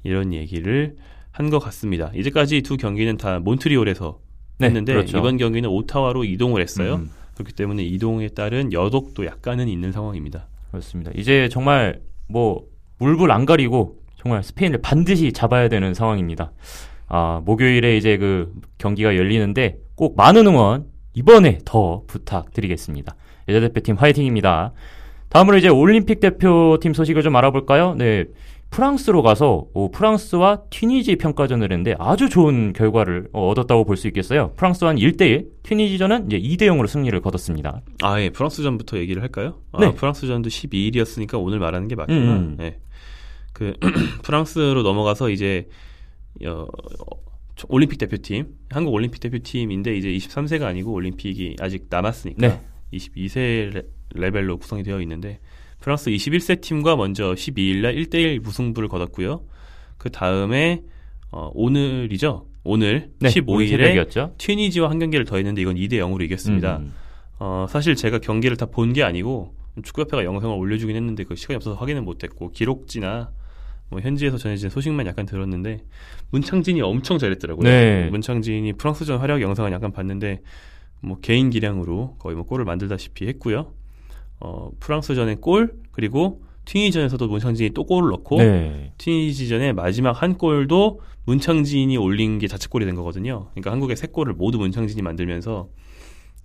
이런 0.04 0.32
얘기를 0.32 0.96
한 1.32 1.50
것 1.50 1.58
같습니다. 1.58 2.10
이제까지 2.14 2.62
두 2.62 2.76
경기는 2.78 3.16
다 3.18 3.40
몬트리올에서 3.40 4.18
네, 4.58 4.66
했는데 4.68 4.94
그렇죠. 4.94 5.18
이번 5.18 5.36
경기는 5.36 5.68
오타와로 5.68 6.24
이동을 6.24 6.62
했어요. 6.62 6.94
음. 6.96 7.10
그렇기 7.34 7.52
때문에 7.52 7.84
이동에 7.84 8.28
따른 8.28 8.72
여독도 8.72 9.26
약간은 9.26 9.68
있는 9.68 9.92
상황입니다. 9.92 10.46
그렇습니다. 10.70 11.10
이제 11.14 11.50
정말 11.50 12.00
뭐 12.26 12.64
물불 12.98 13.30
안 13.30 13.44
가리고 13.44 13.98
정말 14.16 14.42
스페인을 14.42 14.80
반드시 14.80 15.32
잡아야 15.34 15.68
되는 15.68 15.92
상황입니다. 15.92 16.52
아, 17.08 17.40
목요일에 17.44 17.96
이제 17.96 18.16
그 18.16 18.52
경기가 18.78 19.16
열리는데 19.16 19.78
꼭 19.94 20.16
많은 20.16 20.46
응원 20.46 20.86
이번에 21.14 21.58
더 21.64 22.02
부탁드리겠습니다. 22.06 23.14
여자 23.48 23.60
대표팀 23.60 23.96
화이팅입니다. 23.96 24.72
다음으로 25.28 25.56
이제 25.58 25.68
올림픽 25.68 26.20
대표팀 26.20 26.94
소식을 26.94 27.22
좀 27.22 27.36
알아볼까요? 27.36 27.94
네. 27.94 28.24
프랑스로 28.70 29.22
가서 29.22 29.66
오, 29.74 29.90
프랑스와 29.92 30.62
튀니지 30.70 31.16
평가전을 31.16 31.70
했는데 31.70 31.94
아주 31.98 32.28
좋은 32.28 32.72
결과를 32.72 33.28
어, 33.32 33.48
얻었다고 33.50 33.84
볼 33.84 33.96
수 33.96 34.08
있겠어요. 34.08 34.52
프랑스와는 34.56 35.00
1대1, 35.00 35.46
튀니지전은 35.62 36.26
이제 36.30 36.40
2대0으로 36.66 36.88
승리를 36.88 37.18
거뒀습니다. 37.20 37.80
아, 38.02 38.20
예. 38.20 38.30
프랑스전부터 38.30 38.98
얘기를 38.98 39.22
할까요? 39.22 39.54
아, 39.72 39.80
네. 39.80 39.94
프랑스전도 39.94 40.48
12일이었으니까 40.50 41.40
오늘 41.42 41.60
말하는 41.60 41.86
게 41.86 41.94
맞구나. 41.94 42.18
음. 42.18 42.56
예. 42.60 42.76
그 43.52 43.72
프랑스로 44.24 44.82
넘어가서 44.82 45.30
이제 45.30 45.68
어, 46.44 46.66
저- 47.56 47.66
올림픽 47.70 47.96
대표팀, 47.98 48.46
한국 48.70 48.92
올림픽 48.92 49.20
대표팀인데 49.20 49.96
이제 49.96 50.08
23세가 50.10 50.62
아니고 50.64 50.92
올림픽이 50.92 51.56
아직 51.60 51.86
남았으니까 51.88 52.46
네. 52.48 52.60
22세 52.92 53.72
레, 53.72 53.82
레벨로 54.14 54.58
구성이 54.58 54.82
되어 54.82 55.00
있는데 55.02 55.40
프랑스 55.80 56.10
21세 56.10 56.60
팀과 56.60 56.96
먼저 56.96 57.32
12일 57.34 57.80
날 57.82 57.94
1대1 57.94 58.40
무승부를 58.40 58.88
거뒀고요. 58.88 59.44
그 59.98 60.10
다음에 60.10 60.82
어, 61.30 61.50
오늘이죠. 61.54 62.46
오늘 62.64 63.10
네, 63.20 63.30
오늘 63.46 63.66
15일에 63.66 63.68
새벽이었죠. 63.70 64.34
튀니지와 64.38 64.90
한 64.90 64.98
경기를 64.98 65.24
더 65.24 65.36
했는데 65.36 65.62
이건 65.62 65.76
2대 65.76 65.92
0으로 65.94 66.22
이겼습니다. 66.24 66.78
음. 66.78 66.92
어, 67.38 67.66
사실 67.68 67.94
제가 67.94 68.18
경기를 68.18 68.56
다 68.56 68.66
본 68.66 68.92
게 68.92 69.02
아니고 69.02 69.54
축구협회가 69.82 70.24
영상을 70.24 70.56
올려주긴 70.56 70.96
했는데 70.96 71.24
그 71.24 71.36
시간이 71.36 71.56
없어서 71.56 71.76
확인은 71.76 72.04
못했고 72.04 72.50
기록지나 72.50 73.30
뭐 73.88 74.00
현지에서 74.00 74.36
전해진 74.36 74.68
소식만 74.68 75.06
약간 75.06 75.26
들었는데 75.26 75.78
문창진이 76.30 76.82
엄청 76.82 77.18
잘했더라고요. 77.18 77.68
네. 77.68 78.08
문창진이 78.10 78.74
프랑스전 78.74 79.18
활약 79.18 79.40
영상을 79.40 79.70
약간 79.72 79.92
봤는데 79.92 80.40
뭐 81.00 81.18
개인 81.20 81.50
기량으로 81.50 82.16
거의 82.18 82.36
뭐 82.36 82.44
골을 82.44 82.64
만들다시피 82.64 83.26
했고요. 83.28 83.72
어, 84.40 84.70
프랑스전에 84.80 85.36
골 85.36 85.74
그리고 85.92 86.42
튀니전에서도 86.64 87.28
문창진이 87.28 87.70
또 87.70 87.84
골을 87.84 88.10
넣고 88.10 88.38
네. 88.38 88.92
튀니지전의 88.98 89.72
마지막 89.72 90.20
한 90.20 90.36
골도 90.36 91.00
문창진이 91.24 91.96
올린 91.96 92.38
게 92.38 92.48
자책골이 92.48 92.84
된 92.84 92.94
거거든요. 92.94 93.48
그러니까 93.52 93.70
한국의 93.72 93.96
세 93.96 94.08
골을 94.08 94.34
모두 94.34 94.58
문창진이 94.58 95.02
만들면서 95.02 95.68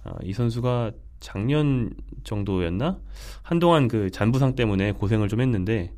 아, 0.03 0.13
이 0.24 0.33
선수가 0.33 0.91
작년 1.19 1.91
정도였나 2.24 3.00
한동안 3.43 3.88
그 3.88 4.10
잔부상 4.10 4.55
때문에 4.55 4.91
고생을 4.93 5.27
좀 5.27 5.41
했는데 5.41 5.91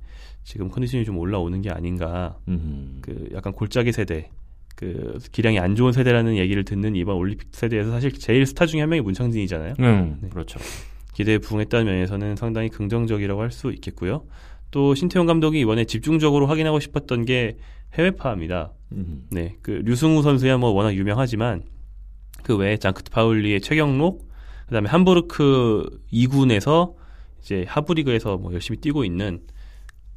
지금 0.44 0.70
컨디션이 0.70 1.06
좀 1.06 1.18
올라오는 1.18 1.62
게 1.62 1.70
아닌가. 1.70 2.38
음. 2.48 3.00
그 3.02 3.30
약간 3.34 3.54
골짜기 3.54 3.92
세대, 3.92 4.30
그 4.76 5.18
기량이 5.32 5.60
안 5.60 5.76
좋은 5.76 5.92
세대라는 5.94 6.38
얘기를 6.38 6.64
듣는 6.66 6.96
이번 6.96 7.16
올림픽 7.16 7.50
세대에서 7.52 7.92
사실 7.92 8.12
제일 8.14 8.46
스타 8.46 8.66
중에 8.66 8.82
한 8.82 8.90
명이 8.90 9.02
문창진이잖아요. 9.02 9.76
음, 9.80 10.20
네. 10.22 10.30
그렇죠. 10.30 10.60
기대에 11.14 11.38
부응했다는 11.38 11.86
면에서는 11.86 12.36
상당히 12.36 12.70
긍정적이라고 12.70 13.42
할 13.42 13.52
수 13.52 13.72
있겠고요. 13.72 14.26
또 14.72 14.96
신태용 14.96 15.28
감독이 15.28 15.60
이번에 15.60 15.86
집중적으로 15.86 16.48
확인하고 16.48 16.80
싶었던 16.80 17.26
게 17.26 17.58
해외파입니다. 17.94 18.74
음. 18.94 19.28
네, 19.30 19.56
그 19.62 19.70
류승우 19.86 20.24
선수야 20.24 20.58
뭐 20.58 20.72
워낙 20.72 20.96
유명하지만 20.96 21.62
그 22.42 22.58
외에 22.58 22.78
장크트 22.78 23.12
파울리의 23.12 23.62
최경록, 23.62 24.28
그다음에 24.66 24.90
함부르크 24.90 26.02
2군에서 26.12 26.96
이제 27.42 27.66
하브리그에서 27.68 28.38
뭐 28.38 28.52
열심히 28.54 28.80
뛰고 28.80 29.06
있는 29.06 29.42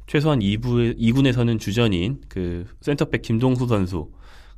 최소한 0.07 0.39
2부 0.39 0.97
2군에서는 0.97 1.59
주전인 1.59 2.21
그 2.29 2.65
센터백 2.81 3.21
김동수 3.21 3.67
선수, 3.67 4.09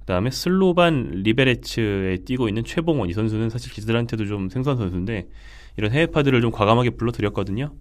그다음에 0.01 0.31
슬로반 0.31 1.21
리베레츠에 1.23 2.19
뛰고 2.25 2.47
있는 2.47 2.63
최봉원 2.63 3.09
이 3.09 3.13
선수는 3.13 3.49
사실 3.49 3.71
기들한테도 3.73 4.25
좀 4.25 4.49
생소한 4.49 4.77
선수인데 4.77 5.27
이런 5.77 5.91
해외 5.91 6.05
파들을 6.05 6.39
좀 6.41 6.51
과감하게 6.51 6.91
불러들였거든요. 6.91 7.73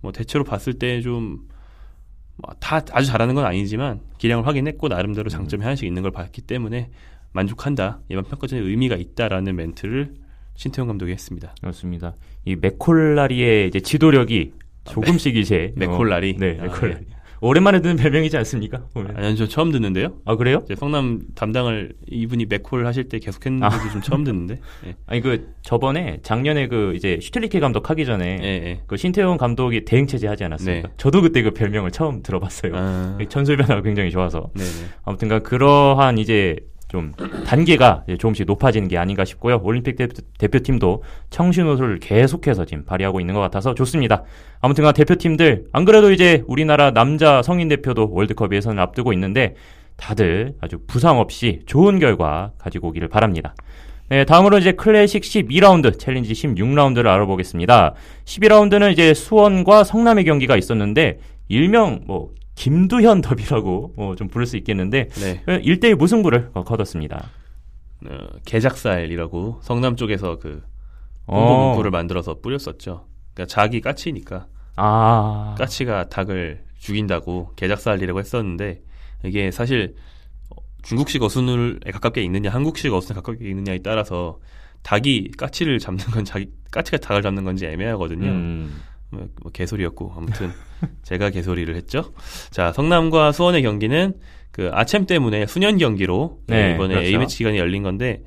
뭐 0.00 0.12
대체로 0.12 0.44
봤을 0.44 0.74
때좀 0.74 1.48
뭐다 2.36 2.84
아주 2.92 3.06
잘하는 3.06 3.34
건 3.34 3.44
아니지만 3.46 4.00
기량을 4.18 4.46
확인했고 4.46 4.88
나름대로 4.88 5.30
장점이 5.30 5.62
하나씩 5.62 5.86
있는 5.86 6.02
걸 6.02 6.10
봤기 6.10 6.42
때문에 6.42 6.90
만족한다. 7.32 8.00
이번 8.10 8.24
평가전에 8.24 8.60
의미가 8.62 8.96
있다라는 8.96 9.56
멘트를 9.56 10.14
신태용 10.56 10.88
감독이 10.88 11.12
했습니다. 11.12 11.54
그렇습니다. 11.60 12.16
이 12.44 12.56
맥콜라리의 12.56 13.68
이제 13.68 13.80
지도력이 13.80 14.52
조금씩 14.84 15.36
이제 15.36 15.72
아, 15.76 15.78
맥콜라리? 15.78 16.34
어, 16.36 16.40
네, 16.40 16.58
아, 16.60 16.64
맥콜라리. 16.64 16.94
네. 16.94 17.14
오랜만에 17.40 17.82
듣는 17.82 17.96
별명이지 17.96 18.38
않습니까? 18.38 18.86
보면. 18.94 19.18
아니, 19.18 19.36
저 19.36 19.46
처음 19.46 19.70
듣는데요. 19.70 20.14
아 20.24 20.34
그래요? 20.36 20.64
성남 20.78 21.20
담당을 21.34 21.92
이분이 22.10 22.46
맥콜 22.46 22.86
하실 22.86 23.10
때 23.10 23.18
계속 23.18 23.44
했는데도 23.44 23.90
좀 23.92 24.00
처음 24.00 24.24
듣는데. 24.24 24.60
예, 24.86 24.94
아니 25.06 25.20
그 25.20 25.52
저번에 25.60 26.20
작년에 26.22 26.68
그 26.68 26.94
이제 26.96 27.18
슈틸리케 27.20 27.60
감독 27.60 27.90
하기 27.90 28.06
전에 28.06 28.38
예. 28.42 28.46
예. 28.46 28.80
그 28.86 28.96
신태용 28.96 29.36
감독이 29.36 29.84
대행 29.84 30.06
체제 30.06 30.26
하지 30.26 30.44
않았습니까? 30.44 30.88
네. 30.88 30.94
저도 30.96 31.20
그때 31.20 31.42
그 31.42 31.50
별명을 31.50 31.90
처음 31.90 32.22
들어봤어요. 32.22 32.72
아, 32.74 33.18
전술 33.28 33.58
변화가 33.58 33.82
굉장히 33.82 34.10
좋아서 34.10 34.50
네네. 34.54 34.70
아무튼간 35.04 35.42
그러한 35.42 36.16
이제 36.16 36.56
좀 36.88 37.12
단계가 37.46 38.04
조금씩 38.18 38.46
높아지는 38.46 38.88
게 38.88 38.98
아닌가 38.98 39.24
싶고요. 39.24 39.60
올림픽 39.62 39.96
대표, 40.38 40.58
팀도 40.60 41.02
청신호를 41.30 41.98
계속해서 41.98 42.64
지금 42.64 42.84
발휘하고 42.84 43.20
있는 43.20 43.34
것 43.34 43.40
같아서 43.40 43.74
좋습니다. 43.74 44.22
아무튼간 44.60 44.94
대표팀들 44.94 45.66
안 45.72 45.84
그래도 45.84 46.12
이제 46.12 46.44
우리나라 46.46 46.92
남자 46.92 47.42
성인 47.42 47.68
대표도 47.68 48.10
월드컵 48.12 48.54
예선을 48.54 48.80
앞두고 48.80 49.12
있는데 49.12 49.54
다들 49.96 50.54
아주 50.60 50.78
부상 50.86 51.18
없이 51.18 51.60
좋은 51.66 51.98
결과 51.98 52.52
가지고 52.58 52.88
오기를 52.88 53.08
바랍니다. 53.08 53.54
네, 54.10 54.24
다음으로 54.24 54.58
이제 54.58 54.72
클래식 54.72 55.22
12라운드, 55.22 55.98
챌린지 55.98 56.32
16라운드를 56.34 57.06
알아보겠습니다. 57.06 57.94
12라운드는 58.24 58.92
이제 58.92 59.14
수원과 59.14 59.84
성남의 59.84 60.24
경기가 60.24 60.56
있었는데 60.56 61.18
일명 61.48 62.02
뭐 62.06 62.30
김두현 62.54 63.20
더비라고 63.20 63.94
어, 63.96 64.14
좀 64.16 64.28
부를 64.28 64.46
수 64.46 64.56
있겠는데 64.56 65.08
네. 65.08 65.42
1대1 65.46 65.96
무승부를 65.96 66.50
어, 66.54 66.64
거뒀습니다. 66.64 67.30
어, 68.06 68.28
개작살이라고 68.44 69.60
성남 69.62 69.96
쪽에서 69.96 70.38
그 70.38 70.62
홍보 71.26 71.42
어. 71.42 71.66
문구를 71.68 71.90
만들어서 71.90 72.40
뿌렸었죠. 72.40 73.06
그러니까 73.32 73.52
자기 73.52 73.80
까치니까 73.80 74.46
아, 74.76 75.54
까치가 75.58 76.08
닭을 76.08 76.64
죽인다고 76.78 77.52
개작살이라고 77.56 78.18
했었는데 78.18 78.82
이게 79.24 79.50
사실 79.50 79.96
어, 80.50 80.62
중국식 80.82 81.22
어순에 81.22 81.90
가깝게 81.92 82.22
읽느냐 82.22 82.50
한국식 82.50 82.92
어순에 82.92 83.14
가깝게 83.14 83.48
읽느냐에 83.48 83.78
따라서 83.82 84.38
닭이 84.82 85.32
까치를 85.38 85.78
잡는 85.78 86.04
건 86.06 86.24
자기 86.24 86.50
까치가 86.70 86.98
닭을 86.98 87.22
잡는 87.22 87.44
건지 87.44 87.66
애매하거든요. 87.66 88.26
음, 88.26 88.82
뭐, 89.14 89.28
뭐 89.42 89.52
개소리였고 89.52 90.12
아무튼 90.16 90.50
제가 91.02 91.30
개소리를 91.30 91.74
했죠. 91.76 92.12
자 92.50 92.72
성남과 92.72 93.32
수원의 93.32 93.62
경기는 93.62 94.14
그 94.50 94.70
아챔 94.72 95.06
때문에 95.06 95.46
수년 95.46 95.78
경기로 95.78 96.38
네, 96.46 96.74
이번에 96.74 96.94
그렇죠. 96.94 97.08
A 97.08 97.16
매치 97.18 97.38
기간이 97.38 97.58
열린 97.58 97.82
건데 97.82 98.22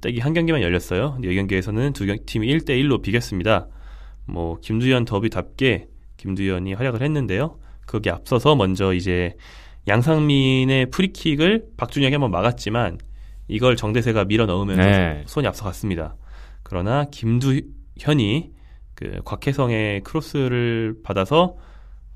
딱 0.00 0.10
이 0.12 0.18
한 0.20 0.32
경기만 0.32 0.62
열렸어요. 0.62 1.14
근데 1.14 1.32
이 1.32 1.34
경기에서는 1.36 1.92
두 1.92 2.06
경- 2.06 2.16
팀이 2.26 2.46
1대 2.48 2.70
1로 2.82 3.02
비겼습니다. 3.02 3.66
뭐 4.26 4.58
김두현 4.60 5.04
더비답게 5.04 5.86
김두현이 6.18 6.74
활약을 6.74 7.02
했는데요. 7.02 7.58
거기 7.86 8.10
앞서서 8.10 8.54
먼저 8.56 8.92
이제 8.92 9.34
양상민의 9.88 10.90
프리킥을 10.90 11.64
박준영이 11.76 12.12
한번 12.12 12.30
막았지만 12.30 12.98
이걸 13.48 13.76
정대세가 13.76 14.24
밀어 14.26 14.44
넣으면서 14.46 14.82
네. 14.82 15.22
손이 15.26 15.46
앞서갔습니다. 15.46 16.14
그러나 16.62 17.06
김두현이 17.10 18.50
그 18.98 19.20
곽혜성의 19.24 20.00
크로스를 20.02 20.96
받아서 21.04 21.54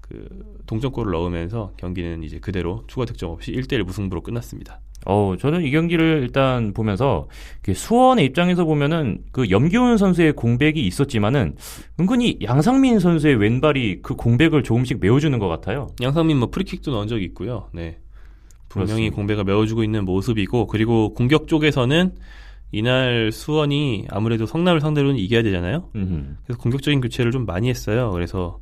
그그 0.01 0.65
동점골을 0.67 1.13
넣으면서 1.13 1.75
경기는 1.77 2.25
이제 2.25 2.41
그대로 2.41 2.83
추가 2.89 3.05
득점 3.05 3.31
없이 3.31 3.53
1대1 3.53 3.85
무승부로 3.85 4.21
끝났습니다. 4.21 4.81
어, 5.07 5.37
저는 5.39 5.63
이 5.63 5.71
경기를 5.71 6.23
일단 6.23 6.73
보면서 6.73 7.29
그 7.63 7.73
수원의 7.73 8.25
입장에서 8.25 8.65
보면은 8.65 9.23
그 9.31 9.49
염기훈 9.49 9.97
선수의 9.97 10.33
공백이 10.33 10.85
있었지만은 10.85 11.55
은근히 12.01 12.39
양상민 12.43 12.99
선수의 12.99 13.37
왼발이 13.37 14.01
그 14.03 14.17
공백을 14.17 14.65
조금씩 14.65 14.99
메워주는 15.01 15.39
것 15.39 15.47
같아요. 15.47 15.87
양상민 16.03 16.37
뭐 16.37 16.51
프리킥도 16.51 16.91
넣은 16.91 17.07
적이 17.07 17.27
있고요. 17.27 17.69
네. 17.73 17.99
분명히 18.69 19.11
그렇습니다. 19.11 19.17
공백을 19.17 19.45
메워주고 19.45 19.85
있는 19.85 20.05
모습이고 20.05 20.67
그리고 20.67 21.15
공격 21.15 21.47
쪽에서는 21.47 22.13
이날 22.73 23.31
수원이 23.31 24.07
아무래도 24.09 24.47
성남을 24.47 24.81
상대로는 24.81 25.17
이겨야 25.19 25.43
되잖아요. 25.43 25.91
음흠. 25.95 26.37
그래서 26.45 26.61
공격적인 26.61 27.03
교체를 27.03 27.31
좀 27.31 27.45
많이 27.45 27.69
했어요. 27.69 28.11
그래서 28.11 28.59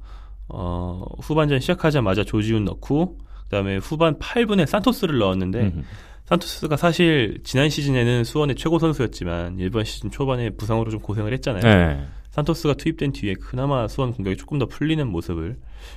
어, 0.49 1.05
후반전 1.23 1.61
시작하자마자 1.61 2.25
조지훈 2.25 2.65
넣고 2.65 3.19
그다음에 3.45 3.77
후반 3.77 4.19
8분에 4.19 4.67
산토스를 4.67 5.19
넣었는데 5.19 5.61
음흠. 5.61 5.83
산토스가 6.25 6.77
사실 6.77 7.39
지난 7.45 7.71
시즌에는 7.71 8.25
수원의 8.25 8.57
최고 8.57 8.79
선수였지만 8.79 9.59
이번 9.59 9.85
시즌 9.85 10.11
초반에 10.11 10.51
부상으로 10.51 10.91
좀 10.91 11.01
고생을 11.01 11.33
했잖아요. 11.33 11.63
네. 11.63 12.05
산토스가 12.31 12.75
투입된 12.75 13.13
뒤에 13.13 13.35
그나마 13.35 13.89
수원 13.89 14.13
공격이 14.13 14.37
조금 14.37 14.59
더 14.59 14.67
풀리는 14.67 15.05
모습을 15.07 15.57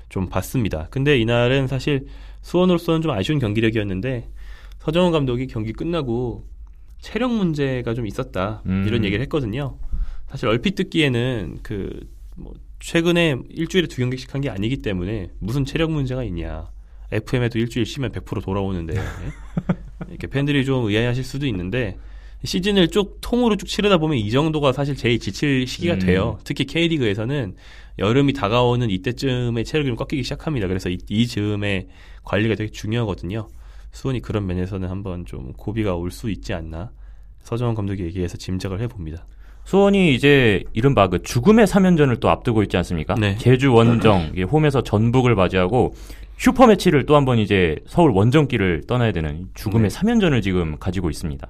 좀 0.09 0.29
봤습니다. 0.29 0.87
근데 0.89 1.19
이날은 1.19 1.67
사실 1.67 2.07
수원으로서는 2.41 3.01
좀 3.01 3.11
아쉬운 3.11 3.39
경기력이었는데 3.39 4.29
서정훈 4.79 5.11
감독이 5.11 5.47
경기 5.47 5.71
끝나고 5.71 6.45
체력 7.03 7.31
문제가 7.33 7.93
좀 7.93 8.07
있었다 8.07 8.63
음. 8.65 8.85
이런 8.87 9.03
얘기를 9.03 9.21
했거든요. 9.23 9.77
사실 10.29 10.47
얼핏 10.47 10.75
듣기에는 10.75 11.59
그 11.61 11.99
뭐 12.35 12.53
최근에 12.79 13.37
일주일에 13.49 13.87
두 13.87 13.97
경기씩 13.97 14.33
한 14.33 14.41
게 14.41 14.49
아니기 14.49 14.77
때문에 14.77 15.29
무슨 15.39 15.65
체력 15.65 15.91
문제가 15.91 16.23
있냐. 16.23 16.67
FM에도 17.11 17.59
일주일 17.59 17.85
쉬면 17.85 18.11
100% 18.11 18.43
돌아오는데 18.43 18.95
이렇게 20.09 20.25
팬들이 20.27 20.65
좀 20.65 20.85
의아해하실 20.87 21.23
수도 21.23 21.45
있는데 21.45 21.97
시즌을 22.43 22.87
쭉 22.87 23.19
통으로 23.21 23.55
쭉 23.55 23.67
치르다 23.67 23.99
보면 23.99 24.17
이 24.17 24.31
정도가 24.31 24.73
사실 24.73 24.95
제일 24.95 25.19
지칠 25.19 25.67
시기가 25.67 25.93
음. 25.93 25.99
돼요. 25.99 26.39
특히 26.43 26.65
K리그에서는 26.65 27.55
여름이 27.99 28.33
다가오는 28.33 28.89
이때쯤에 28.89 29.63
체력이 29.63 29.89
좀 29.89 29.95
꺾이기 29.95 30.23
시작합니다. 30.23 30.67
그래서 30.67 30.89
이, 30.89 30.97
이 31.07 31.27
즈음에 31.27 31.87
관리가 32.23 32.55
되게 32.55 32.71
중요하거든요. 32.71 33.47
수원이 33.93 34.19
그런 34.21 34.45
면에서는 34.45 34.89
한번 34.89 35.25
좀 35.25 35.53
고비가 35.53 35.95
올 35.95 36.11
수 36.11 36.29
있지 36.29 36.53
않나 36.53 36.91
서정원 37.41 37.75
감독이 37.75 38.03
얘기해서 38.03 38.37
짐작을 38.37 38.81
해봅니다. 38.81 39.25
수원이 39.65 40.13
이제 40.13 40.63
이른바 40.73 41.07
그 41.07 41.21
죽음의 41.21 41.67
3연전을 41.67 42.19
또 42.19 42.29
앞두고 42.29 42.63
있지 42.63 42.75
않습니까? 42.77 43.15
네. 43.15 43.37
제주 43.37 43.73
원정 43.73 44.31
이게 44.33 44.43
홈에서 44.43 44.81
전북을 44.83 45.35
맞이하고 45.35 45.93
슈퍼 46.37 46.67
매치를 46.67 47.05
또 47.05 47.15
한 47.15 47.23
번 47.25 47.37
이제 47.39 47.77
서울 47.85 48.11
원정길을 48.11 48.83
떠나야 48.87 49.11
되는 49.13 49.47
죽음의 49.53 49.89
네. 49.89 49.95
3연전을 49.97 50.41
지금 50.43 50.77
가지고 50.79 51.09
있습니다. 51.09 51.49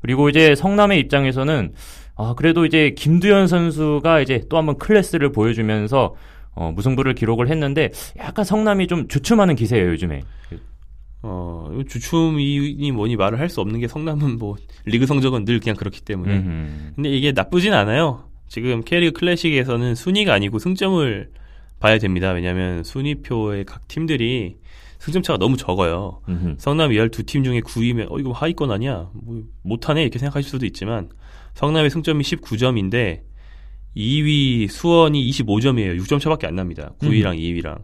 그리고 0.00 0.28
이제 0.28 0.54
성남의 0.54 1.00
입장에서는 1.00 1.72
아 2.16 2.34
그래도 2.36 2.64
이제 2.66 2.90
김두현 2.96 3.48
선수가 3.48 4.20
이제 4.20 4.42
또 4.48 4.56
한 4.58 4.66
번 4.66 4.78
클래스를 4.78 5.32
보여주면서 5.32 6.14
어, 6.54 6.72
무승부를 6.72 7.14
기록을 7.14 7.48
했는데 7.48 7.90
약간 8.18 8.44
성남이 8.44 8.86
좀 8.86 9.08
주춤하는 9.08 9.56
기세예요 9.56 9.88
요즘에. 9.90 10.22
어, 11.22 11.68
주춤이니 11.88 12.92
뭐니 12.92 13.16
말을 13.16 13.38
할 13.38 13.48
수 13.50 13.60
없는 13.60 13.80
게 13.80 13.88
성남은 13.88 14.38
뭐 14.38 14.56
리그 14.84 15.06
성적은 15.06 15.44
늘 15.44 15.60
그냥 15.60 15.76
그렇기 15.76 16.00
때문에 16.02 16.36
음흠. 16.38 16.92
근데 16.96 17.10
이게 17.10 17.32
나쁘진 17.32 17.72
않아요. 17.74 18.28
지금 18.48 18.82
K리그 18.82 19.18
클래식에서는 19.20 19.94
순위가 19.94 20.32
아니고 20.34 20.58
승점을 20.58 21.30
봐야 21.78 21.98
됩니다. 21.98 22.30
왜냐하면 22.32 22.82
순위표의 22.84 23.64
각 23.64 23.86
팀들이 23.88 24.56
승점 24.98 25.22
차가 25.22 25.38
너무 25.38 25.56
적어요. 25.56 26.20
음흠. 26.28 26.56
성남 26.58 26.90
12팀 26.90 27.42
중에 27.44 27.60
9위면 27.60 28.10
어 28.10 28.18
이거 28.18 28.32
하위권 28.32 28.70
아니야? 28.70 29.10
뭐 29.14 29.42
못하네 29.62 30.02
이렇게 30.02 30.18
생각하실 30.18 30.50
수도 30.50 30.66
있지만 30.66 31.08
성남의 31.54 31.90
승점이 31.90 32.22
19점인데 32.24 33.22
2위 33.96 34.68
수원이 34.68 35.28
25점이에요. 35.30 35.98
6점 36.00 36.20
차밖에 36.20 36.46
안 36.46 36.54
납니다. 36.54 36.92
9위랑 37.00 37.38
2위랑 37.38 37.82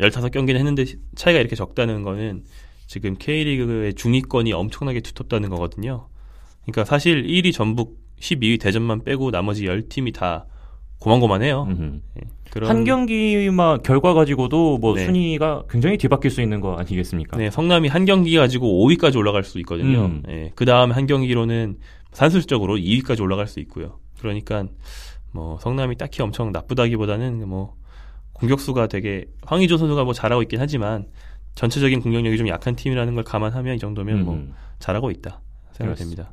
15경기는 0.00 0.56
했는데 0.56 0.84
차이가 1.14 1.40
이렇게 1.40 1.56
적다는 1.56 2.02
거는 2.02 2.44
지금 2.86 3.16
K리그의 3.18 3.94
중위권이 3.94 4.52
엄청나게 4.52 5.00
두텁다는 5.00 5.48
거거든요. 5.50 6.08
그러니까 6.62 6.84
사실 6.84 7.24
1위 7.24 7.52
전북 7.52 7.98
12위 8.20 8.60
대전만 8.60 9.04
빼고 9.04 9.30
나머지 9.30 9.64
10팀이 9.64 10.14
다 10.14 10.46
고만고만해요. 11.00 11.62
음흠. 11.68 12.00
그런 12.50 12.70
한 12.70 12.84
경기만 12.84 13.82
결과 13.82 14.12
가지고도 14.12 14.76
뭐 14.78 14.94
네. 14.94 15.06
순위가 15.06 15.64
굉장히 15.70 15.96
뒤바뀔 15.96 16.30
수 16.30 16.42
있는 16.42 16.60
거 16.60 16.76
아니겠습니까? 16.76 17.38
네, 17.38 17.50
성남이 17.50 17.88
한 17.88 18.04
경기 18.04 18.36
가지고 18.36 18.86
5위까지 18.86 19.16
올라갈 19.16 19.42
수 19.42 19.58
있거든요. 19.60 20.04
음. 20.04 20.22
예, 20.28 20.52
그 20.54 20.66
다음에 20.66 20.92
한 20.92 21.06
경기로는 21.06 21.78
산술적으로 22.12 22.76
2위까지 22.76 23.22
올라갈 23.22 23.46
수 23.46 23.58
있고요. 23.60 23.98
그러니까 24.18 24.66
뭐 25.32 25.58
성남이 25.60 25.96
딱히 25.96 26.22
엄청 26.22 26.52
나쁘다기보다는 26.52 27.48
뭐 27.48 27.74
공격수가 28.42 28.86
되게 28.88 29.26
황의조 29.46 29.76
선수가 29.78 30.04
뭐 30.04 30.12
잘하고 30.12 30.42
있긴 30.42 30.60
하지만 30.60 31.06
전체적인 31.54 32.00
공격력이 32.00 32.36
좀 32.38 32.48
약한 32.48 32.76
팀이라는 32.76 33.14
걸 33.14 33.24
감안하면 33.24 33.76
이 33.76 33.78
정도면 33.78 34.24
뭐 34.24 34.34
음. 34.34 34.54
잘하고 34.78 35.10
있다 35.10 35.40
생각됩니다. 35.72 36.32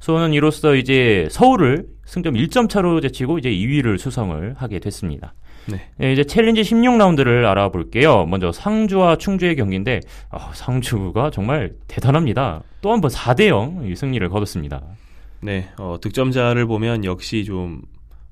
수원은 0.00 0.32
이로써 0.32 0.74
이제 0.74 1.28
서울을 1.30 1.86
승점 2.06 2.34
1점 2.34 2.68
차로 2.68 3.00
제치고 3.00 3.38
이제 3.38 3.50
2위를 3.50 3.98
수성을 3.98 4.54
하게 4.56 4.78
됐습니다. 4.80 5.34
네. 5.68 5.88
네, 5.96 6.12
이제 6.12 6.24
챌린지 6.24 6.62
16라운드를 6.62 7.44
알아볼게요. 7.44 8.26
먼저 8.26 8.50
상주와 8.50 9.16
충주의 9.16 9.54
경기인데 9.54 10.00
아, 10.30 10.50
상주가 10.54 11.30
정말 11.30 11.72
대단합니다. 11.86 12.62
또 12.80 12.90
한 12.90 13.00
번 13.00 13.10
4대 13.10 13.46
0 13.46 13.94
승리를 13.94 14.28
거뒀습니다. 14.28 14.82
네, 15.40 15.68
어, 15.78 15.98
득점자를 16.00 16.66
보면 16.66 17.04
역시 17.04 17.44
좀 17.44 17.82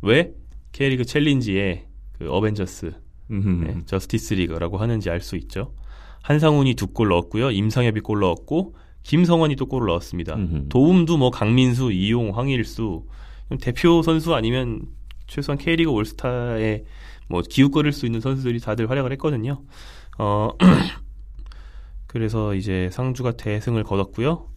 왜 0.02 0.32
K리그 0.72 1.04
챌린지의 1.04 1.84
그 2.18 2.30
어벤져스 2.30 2.86
음. 2.86 2.92
네, 3.64 3.78
저스티스 3.86 4.34
리그라고 4.34 4.78
하는지 4.78 5.08
알 5.10 5.20
수 5.20 5.36
있죠. 5.36 5.72
한상운이 6.22 6.74
두 6.74 6.88
골 6.92 7.08
넣었고요. 7.08 7.50
임상협이 7.50 8.00
골 8.00 8.20
넣었고 8.20 8.74
김성환이 9.02 9.56
또 9.56 9.66
골을 9.66 9.86
넣었습니다. 9.88 10.34
음흠. 10.34 10.68
도움도 10.68 11.16
뭐 11.16 11.30
강민수, 11.30 11.90
이용, 11.92 12.36
황일수 12.36 13.04
대표 13.62 14.02
선수 14.02 14.34
아니면 14.34 14.82
최소한 15.26 15.58
K리그 15.58 15.90
올스타에 15.90 16.84
뭐 17.28 17.40
기웃거릴 17.48 17.92
수 17.92 18.04
있는 18.04 18.20
선수들이 18.20 18.60
다들 18.60 18.90
활약을 18.90 19.10
했거든요. 19.12 19.62
어 20.18 20.50
그래서 22.06 22.54
이제 22.54 22.88
상주가 22.92 23.32
대승을 23.32 23.84
거뒀고요. 23.84 24.48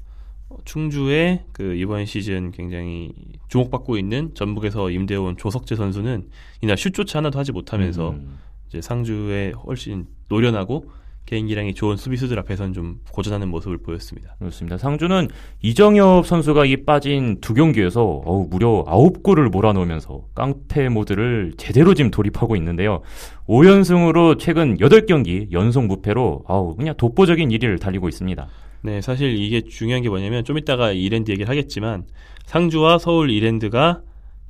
어, 0.49 0.57
충주의 0.65 1.43
그 1.51 1.75
이번 1.75 2.05
시즌 2.05 2.51
굉장히 2.51 3.13
주목받고 3.47 3.97
있는 3.97 4.33
전북에서 4.33 4.89
임대온 4.89 5.37
조석재 5.37 5.75
선수는 5.75 6.29
이날 6.61 6.77
슛조차 6.77 7.19
하나도 7.19 7.39
하지 7.39 7.51
못하면서 7.51 8.11
음. 8.11 8.37
이제 8.73 8.81
상주에 8.81 9.53
훨씬 9.67 10.07
노련하고 10.29 10.89
개인기량이 11.27 11.73
좋은 11.73 11.95
수비수들 11.95 12.37
앞에서는 12.39 12.73
좀 12.73 12.99
고전하는 13.11 13.47
모습을 13.47 13.77
보였습니다. 13.77 14.35
그렇습니다. 14.39 14.77
상주는 14.77 15.29
이정엽 15.61 16.25
선수가 16.25 16.65
이 16.65 16.77
빠진 16.83 17.39
두 17.39 17.53
경기에서 17.53 18.03
어우, 18.03 18.47
무려 18.49 18.83
9골을 18.85 19.49
몰아넣으면서 19.49 20.25
깡패 20.33 20.89
모드를 20.89 21.53
제대로 21.55 21.93
지금 21.93 22.11
돌입하고 22.11 22.55
있는데요. 22.57 23.01
5연승으로 23.47 24.37
최근 24.37 24.77
8경기 24.77 25.51
연속 25.53 25.85
무패로 25.85 26.43
아우 26.47 26.75
그냥 26.75 26.95
독보적인 26.97 27.49
1위를 27.49 27.79
달리고 27.79 28.09
있습니다. 28.09 28.47
네, 28.81 28.99
사실 28.99 29.37
이게 29.37 29.61
중요한 29.61 30.01
게 30.01 30.09
뭐냐면 30.09 30.43
좀 30.43 30.57
이따가 30.57 30.91
이랜드 30.91 31.31
얘기를 31.31 31.47
하겠지만 31.47 32.03
상주와 32.47 32.97
서울 32.97 33.29
이랜드가 33.29 34.01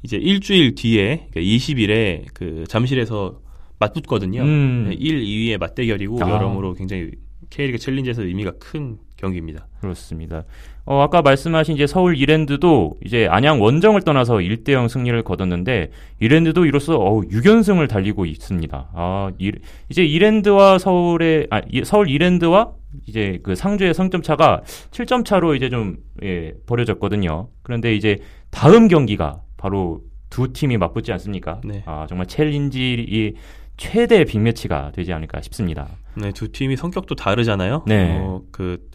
이제 0.01 0.17
일주일 0.17 0.73
뒤에 0.73 1.27
그러니까 1.29 1.41
20일에 1.41 2.25
그 2.33 2.63
잠실에서 2.67 3.42
맞붙거든요. 3.84 4.41
음. 4.41 4.86
네, 4.89 4.96
1, 4.98 5.22
2위의 5.24 5.58
맞대결이고 5.60 6.24
아. 6.24 6.30
여러모로 6.30 6.74
굉장히 6.74 7.12
K리그 7.50 7.78
챌린지에서 7.78 8.24
의미가 8.24 8.54
큰 8.60 8.98
경기입니다. 9.17 9.67
그렇습니다. 9.80 10.43
어, 10.86 11.02
아까 11.02 11.22
말씀하신 11.22 11.76
이제 11.76 11.88
서울 11.88 12.17
이랜드도 12.17 12.96
이제 13.06 13.28
안양 13.30 13.62
원정을 13.62 14.02
떠나서 14.02 14.36
1대0 14.38 14.89
승리를 14.89 15.22
거뒀는데 15.24 15.91
이랜드도 16.19 16.65
이로써 16.65 16.98
어 16.98 17.22
6연승을 17.22 17.88
달리고 17.88 18.26
있습니다. 18.26 18.89
아, 18.93 19.32
이, 19.39 19.52
이제 19.89 20.04
이랜드와 20.04 20.78
서울의 20.80 21.48
아, 21.52 21.62
이- 21.72 21.84
서울 21.86 22.10
이랜드와 22.10 22.72
이제 23.08 23.39
그 23.43 23.56
상주의 23.56 23.93
승점 23.93 24.21
차가 24.24 24.62
7점 24.91 25.24
차로 25.24 25.56
이제 25.56 25.69
좀 25.69 25.98
예, 26.24 26.54
벌어졌거든요. 26.65 27.48
그런데 27.62 27.96
이제 27.96 28.17
다음 28.52 28.88
경기가 28.88 29.41
바로 29.58 30.02
두 30.30 30.52
팀이 30.52 30.78
맞붙지 30.78 31.12
않습니까? 31.13 31.62
네. 31.63 31.84
아, 31.86 32.08
정말 32.10 32.28
챌린지 32.28 32.93
이 33.08 33.34
최대 33.77 34.23
빅매치가 34.25 34.91
되지 34.91 35.13
않을까 35.13 35.41
싶습니다. 35.41 35.89
네, 36.15 36.31
두 36.31 36.51
팀이 36.51 36.77
성격도 36.77 37.15
다르잖아요. 37.15 37.83
네. 37.88 38.17
어, 38.19 38.41
그 38.51 38.89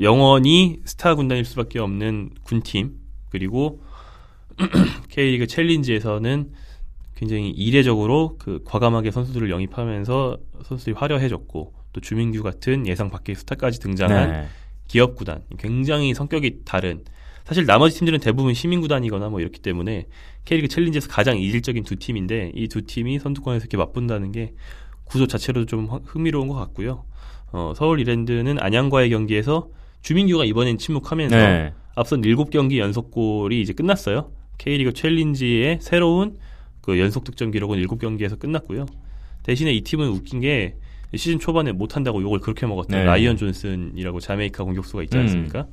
영원히 0.00 0.80
스타 0.84 1.14
군단일 1.14 1.44
수밖에 1.44 1.78
없는 1.78 2.30
군팀 2.42 2.92
그리고 3.30 3.82
K리그 5.08 5.46
챌린지에서는 5.46 6.52
굉장히 7.16 7.50
이례적으로 7.50 8.36
그 8.38 8.62
과감하게 8.64 9.10
선수들을 9.10 9.50
영입하면서 9.50 10.38
선수들이 10.64 10.96
화려해졌고 10.96 11.74
또 11.92 12.00
주민규 12.00 12.42
같은 12.42 12.86
예상 12.86 13.10
밖의 13.10 13.34
스타까지 13.34 13.80
등장한 13.80 14.30
네. 14.30 14.46
기업 14.86 15.16
구단 15.16 15.42
굉장히 15.58 16.14
성격이 16.14 16.62
다른 16.64 17.04
사실 17.44 17.66
나머지 17.66 17.96
팀들은 17.98 18.20
대부분 18.20 18.54
시민 18.54 18.80
구단이거나 18.80 19.28
뭐 19.28 19.40
이렇기 19.40 19.60
때문에 19.60 20.06
K리그 20.44 20.68
챌린지에서 20.68 21.08
가장 21.08 21.38
이질적인 21.38 21.84
두 21.84 21.96
팀인데 21.96 22.52
이 22.54 22.68
두 22.68 22.82
팀이 22.82 23.18
선두권에서 23.18 23.64
이렇게 23.64 23.76
맞붙는다는 23.76 24.32
게 24.32 24.52
구조 25.04 25.26
자체로도 25.26 25.66
좀 25.66 25.86
흥- 25.86 26.00
흥미로운 26.04 26.48
것 26.48 26.54
같고요. 26.54 27.04
어, 27.52 27.72
서울 27.76 27.98
이랜드는 28.00 28.58
안양과의 28.60 29.10
경기에서 29.10 29.68
주민규가 30.02 30.44
이번엔 30.44 30.78
침묵하면서 30.78 31.36
네. 31.36 31.74
앞선 31.96 32.20
7경기 32.22 32.78
연속골이 32.78 33.60
이제 33.60 33.72
끝났어요. 33.72 34.30
K리그 34.58 34.92
챌린지의 34.92 35.78
새로운 35.82 36.38
그 36.80 36.98
연속 37.00 37.24
득점 37.24 37.50
기록은 37.50 37.82
7경기에서 37.82 38.38
끝났고요. 38.38 38.86
대신에 39.42 39.72
이 39.72 39.80
팀은 39.80 40.08
웃긴 40.08 40.40
게 40.40 40.76
시즌 41.16 41.40
초반에 41.40 41.72
못한다고 41.72 42.22
욕을 42.22 42.38
그렇게 42.38 42.66
먹었던 42.66 42.96
네. 42.96 43.04
라이언 43.04 43.36
존슨이라고 43.36 44.20
자메이카 44.20 44.62
공격수가 44.62 45.02
있지 45.02 45.16
음. 45.16 45.22
않습니까? 45.22 45.66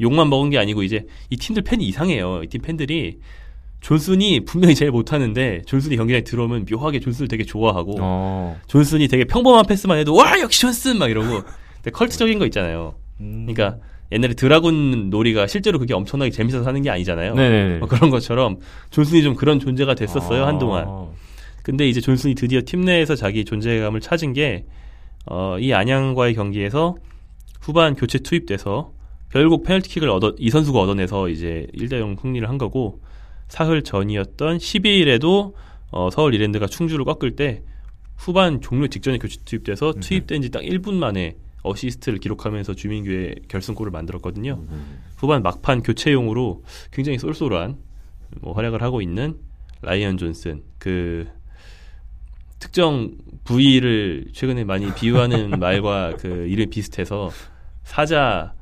욕만 0.00 0.28
먹은 0.28 0.50
게 0.50 0.58
아니고 0.58 0.82
이제 0.82 1.06
이 1.30 1.36
팀들 1.36 1.62
팬이 1.62 1.84
이상해요. 1.86 2.42
이 2.44 2.48
팀 2.48 2.62
팬들이 2.62 3.18
존슨이 3.80 4.44
분명히 4.46 4.74
제일 4.74 4.90
못하는데 4.90 5.62
존슨이 5.66 5.96
경기장에 5.96 6.22
들어오면 6.24 6.66
묘하게 6.70 7.00
존슨을 7.00 7.28
되게 7.28 7.44
좋아하고 7.44 7.96
어. 8.00 8.58
존슨이 8.66 9.08
되게 9.08 9.24
평범한 9.24 9.66
패스만 9.66 9.98
해도 9.98 10.14
와 10.14 10.40
역시 10.40 10.62
존슨 10.62 10.98
막 10.98 11.10
이러고 11.10 11.42
되게 11.82 11.90
컬트적인 11.92 12.38
거 12.38 12.46
있잖아요. 12.46 12.94
음. 13.20 13.46
그러니까 13.46 13.78
옛날에 14.10 14.32
드라군 14.34 15.10
놀이가 15.10 15.46
실제로 15.46 15.78
그게 15.78 15.92
엄청나게 15.92 16.30
재밌어서 16.30 16.66
하는 16.66 16.80
게 16.82 16.88
아니잖아요. 16.90 17.34
네네. 17.34 17.78
뭐 17.78 17.88
그런 17.88 18.08
것처럼 18.10 18.58
존슨이 18.90 19.22
좀 19.22 19.34
그런 19.34 19.60
존재가 19.60 19.94
됐었어요 19.94 20.44
아. 20.44 20.46
한동안. 20.46 20.86
근데 21.62 21.88
이제 21.88 22.00
존슨이 22.00 22.34
드디어 22.34 22.60
팀 22.64 22.82
내에서 22.82 23.14
자기 23.16 23.44
존재감을 23.44 24.00
찾은 24.00 24.34
게, 24.34 24.66
어, 25.26 25.56
이 25.58 25.72
안양과의 25.72 26.34
경기에서 26.34 26.96
후반 27.60 27.94
교체 27.94 28.18
투입돼서 28.18 28.92
결국 29.34 29.64
페널티킥을 29.64 30.08
얻어, 30.10 30.32
이 30.38 30.48
선수가 30.48 30.80
얻어내서 30.80 31.28
이제 31.28 31.66
1대 31.74 31.98
0 31.98 32.14
승리를 32.22 32.48
한 32.48 32.56
거고, 32.56 33.02
사흘 33.48 33.82
전이었던 33.82 34.58
12일에도 34.58 35.54
어, 35.90 36.08
서울 36.10 36.34
이랜드가 36.34 36.68
충주를 36.68 37.04
꺾을 37.04 37.34
때 37.34 37.62
후반 38.16 38.60
종료 38.60 38.86
직전에 38.86 39.18
교체 39.18 39.38
투입돼서 39.44 39.94
투입된 39.94 40.40
지 40.42 40.50
딱 40.50 40.62
1분 40.62 40.94
만에 40.94 41.36
어시스트를 41.64 42.20
기록하면서 42.20 42.74
주민규의 42.74 43.34
결승골을 43.48 43.90
만들었거든요. 43.90 44.62
후반 45.16 45.42
막판 45.42 45.82
교체용으로 45.82 46.62
굉장히 46.92 47.18
쏠쏠한 47.18 47.76
뭐 48.40 48.52
활약을 48.52 48.82
하고 48.82 49.02
있는 49.02 49.36
라이언 49.82 50.16
존슨. 50.16 50.62
그 50.78 51.26
특정 52.60 53.16
부위를 53.42 54.26
최근에 54.32 54.62
많이 54.62 54.94
비유하는 54.94 55.50
말과 55.58 56.14
그 56.18 56.46
이름이 56.46 56.70
비슷해서 56.70 57.30
사자 57.82 58.54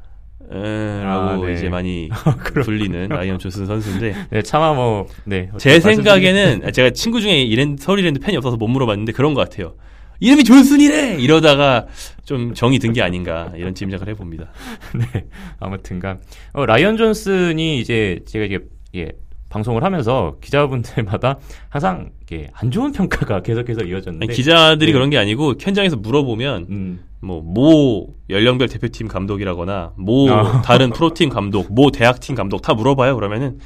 라고 0.49 1.45
아, 1.45 1.47
네. 1.47 1.55
이제 1.55 1.69
많이 1.69 2.09
불리는 2.65 3.09
라이언 3.09 3.39
존슨 3.39 3.67
선수인데 3.67 4.15
네, 4.31 4.43
차마 4.43 4.75
뭐, 4.75 5.07
네. 5.25 5.51
제 5.59 5.81
생각에는 5.81 6.71
제가 6.73 6.91
친구 6.91 7.21
중에 7.21 7.43
이랜 7.43 7.77
서울 7.79 8.01
이랜드 8.01 8.21
팬이 8.21 8.37
없어서 8.37 8.57
못 8.57 8.69
물어봤는데 8.69 9.13
그런 9.13 9.35
것 9.35 9.49
같아요. 9.49 9.75
이름이 10.21 10.45
존슨이래 10.45 11.17
이러다가 11.19 11.87
좀 12.25 12.55
정이 12.55 12.79
든 12.79 12.93
게 12.93 13.03
아닌가 13.03 13.51
이런 13.57 13.75
짐작을 13.75 14.09
해봅니다. 14.09 14.53
네. 14.95 15.25
아무튼간 15.59 16.21
어, 16.53 16.67
라이언 16.67 16.97
존슨이 16.97 17.81
이제 17.81 18.21
제가 18.27 18.45
이게 18.45 18.61
예, 18.95 19.09
방송을 19.53 19.85
하면서 19.85 20.37
기자분들마다 20.41 21.38
항상 21.69 22.11
이게 22.23 22.49
안 22.55 22.71
좋은 22.71 22.91
평가가 22.93 23.43
계속해서 23.43 23.83
이어졌는데 23.85 24.27
아니, 24.27 24.35
기자들이 24.35 24.87
네. 24.87 24.93
그런 24.93 25.11
게 25.11 25.19
아니고 25.19 25.55
현장에서 25.61 25.97
물어보면 25.97 26.67
음, 26.71 27.01
뭐모 27.21 28.15
연령별 28.31 28.69
대표팀 28.69 29.09
감독이라거나 29.09 29.93
모 29.97 30.31
아. 30.31 30.62
다른 30.62 30.91
프로팀 30.91 31.29
감독, 31.29 31.73
모 31.73 31.91
대학팀 31.91 32.35
감독 32.35 32.62
다 32.62 32.73
물어봐요. 32.75 33.15
그러면은 33.15 33.59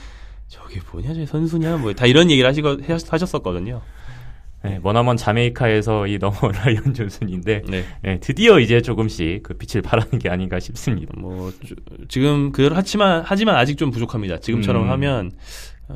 저게 0.48 0.80
뭐냐, 0.92 1.14
저 1.14 1.24
선수냐, 1.26 1.76
뭐 1.78 1.92
다 1.92 2.06
이런 2.06 2.30
얘기를 2.30 2.48
하시고 2.48 2.78
하셨었거든요. 3.08 3.80
네, 4.64 4.80
머나먼 4.82 5.16
자메이카에서 5.16 6.08
이 6.08 6.18
넘어 6.18 6.34
라이언 6.50 6.92
존슨인데 6.94 7.62
네. 7.68 7.84
네, 8.02 8.18
드디어 8.20 8.58
이제 8.58 8.80
조금씩 8.82 9.44
그 9.44 9.54
빛을 9.54 9.80
발하는 9.82 10.18
게 10.18 10.28
아닌가 10.28 10.58
싶습니다. 10.58 11.12
뭐 11.16 11.52
주- 11.64 11.76
지금 12.08 12.50
그 12.50 12.68
하지만 12.72 13.22
하지만 13.24 13.54
아직 13.56 13.76
좀 13.78 13.90
부족합니다. 13.92 14.38
지금처럼 14.38 14.84
음. 14.84 14.90
하면 14.90 15.26
어, 15.26 15.30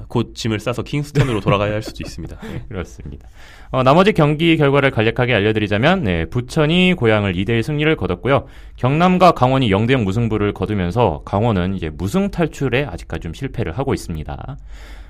곧 0.09 0.35
짐을 0.35 0.61
싸서 0.61 0.83
킹스턴으로 0.83 1.41
돌아가야 1.41 1.73
할 1.73 1.83
수도 1.83 1.99
있습니다. 2.05 2.37
네. 2.43 2.65
그렇습니다. 2.69 3.29
어, 3.71 3.83
나머지 3.83 4.13
경기 4.13 4.57
결과를 4.57 4.91
간략하게 4.91 5.35
알려드리자면 5.35 6.05
네, 6.05 6.25
부천이 6.27 6.95
고향을 6.95 7.35
2대1 7.35 7.63
승리를 7.63 7.95
거뒀고요. 7.97 8.47
경남과 8.77 9.33
강원이 9.33 9.69
0대0 9.71 10.03
무승부를 10.05 10.53
거두면서 10.53 11.23
강원은 11.25 11.75
이제 11.75 11.91
무승 11.91 12.31
탈출에 12.31 12.85
아직까지 12.85 13.23
좀 13.23 13.35
실패를 13.35 13.73
하고 13.73 13.95
있습니다. 13.95 14.57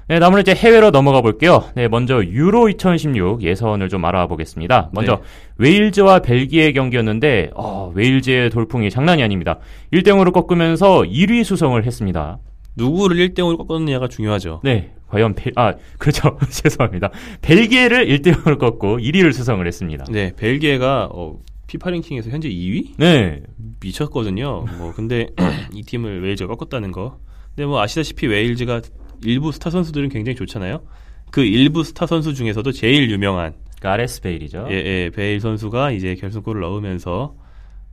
네, 0.08 0.18
다음으로 0.18 0.40
이제 0.40 0.54
해외로 0.54 0.90
넘어가 0.90 1.20
볼게요. 1.20 1.62
네, 1.76 1.86
먼저 1.86 2.24
유로 2.24 2.68
2016 2.68 3.42
예선을 3.42 3.88
좀 3.88 4.04
알아보겠습니다. 4.04 4.90
먼저 4.92 5.22
웨일즈와 5.58 6.18
벨기에 6.18 6.72
경기였는데 6.72 7.50
어, 7.54 7.92
웨일즈의 7.94 8.50
돌풍이 8.50 8.90
장난이 8.90 9.22
아닙니다. 9.22 9.58
1대0으로 9.92 10.32
꺾으면서 10.32 11.02
1위 11.02 11.44
수성을 11.44 11.80
했습니다. 11.84 12.38
누구를 12.76 13.16
1대 13.16 13.38
0으로 13.38 13.66
꺾었느냐가 13.66 14.08
중요하죠. 14.08 14.60
네, 14.64 14.92
과연 15.08 15.34
벨, 15.34 15.52
아, 15.56 15.74
그렇죠. 15.98 16.38
죄송합니다. 16.50 17.10
벨기에를 17.42 18.06
1대 18.06 18.34
0으로 18.34 18.58
꺾고 18.58 18.98
1위를 18.98 19.32
수성을 19.32 19.66
했습니다. 19.66 20.04
네, 20.10 20.32
벨기에가 20.36 21.08
어, 21.12 21.38
피파 21.66 21.90
랭킹에서 21.90 22.30
현재 22.30 22.48
2위? 22.48 22.94
네, 22.96 23.42
미쳤거든요. 23.80 24.66
뭐 24.78 24.92
근데 24.94 25.28
이 25.72 25.82
팀을 25.82 26.22
웨일즈가 26.22 26.54
꺾었다는 26.54 26.92
거. 26.92 27.18
근데 27.54 27.66
뭐 27.66 27.80
아시다시피 27.80 28.26
웨일즈가 28.26 28.82
일부 29.24 29.52
스타 29.52 29.70
선수들은 29.70 30.08
굉장히 30.08 30.36
좋잖아요. 30.36 30.82
그 31.30 31.42
일부 31.42 31.84
스타 31.84 32.06
선수 32.06 32.34
중에서도 32.34 32.72
제일 32.72 33.10
유명한 33.10 33.54
가레스 33.80 34.20
베일이죠. 34.20 34.66
예, 34.70 34.74
예, 34.74 35.10
베일 35.14 35.40
선수가 35.40 35.92
이제 35.92 36.14
결승골을 36.14 36.60
넣으면서 36.60 37.34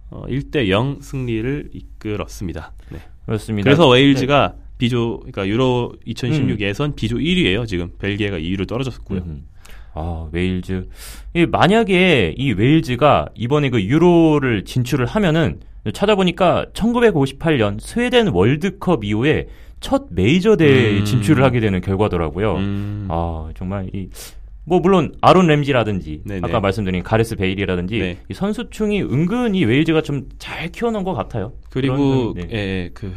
어, 0.09 0.23
1대 0.27 0.69
0 0.69 0.99
승리를 1.01 1.69
이끌었습니다. 1.73 2.73
네. 2.89 2.99
그렇습니다. 3.25 3.65
그래서 3.65 3.87
웨일즈가 3.87 4.55
B조 4.77 5.17
그러니까 5.19 5.47
유로 5.47 5.93
2016 6.05 6.59
음. 6.59 6.59
예선 6.61 6.95
B조 6.95 7.17
1위예요. 7.17 7.67
지금 7.67 7.91
벨기에가 7.99 8.37
2위로 8.37 8.67
떨어졌고요. 8.67 9.19
음. 9.21 9.45
아, 9.93 10.27
웨일즈. 10.31 10.87
이 11.33 11.45
만약에 11.47 12.35
이 12.37 12.51
웨일즈가 12.51 13.29
이번에 13.35 13.69
그 13.69 13.81
유로를 13.81 14.63
진출을 14.65 15.05
하면은 15.07 15.59
찾아보니까 15.93 16.67
1958년 16.73 17.79
스웨덴 17.79 18.27
월드컵 18.27 19.03
이후에 19.03 19.47
첫 19.79 20.07
메이저 20.11 20.55
대회에 20.55 20.99
음. 20.99 21.05
진출을 21.05 21.43
하게 21.43 21.59
되는 21.59 21.81
결과더라고요. 21.81 22.55
음. 22.57 23.07
아, 23.09 23.49
정말 23.55 23.89
이, 23.93 24.09
뭐, 24.65 24.79
물론, 24.79 25.13
아론 25.21 25.47
램지라든지, 25.47 26.23
네네. 26.25 26.41
아까 26.43 26.59
말씀드린 26.59 27.01
가레스 27.01 27.35
베일이라든지, 27.37 27.99
네. 27.99 28.17
이 28.29 28.33
선수층이 28.33 29.01
은근히 29.03 29.63
웨일즈가 29.63 30.01
좀 30.01 30.27
잘 30.39 30.69
키워놓은 30.71 31.03
것 31.03 31.13
같아요. 31.13 31.53
그리고 31.69 32.33
네. 32.35 32.47
예, 32.51 32.89
그 32.93 33.13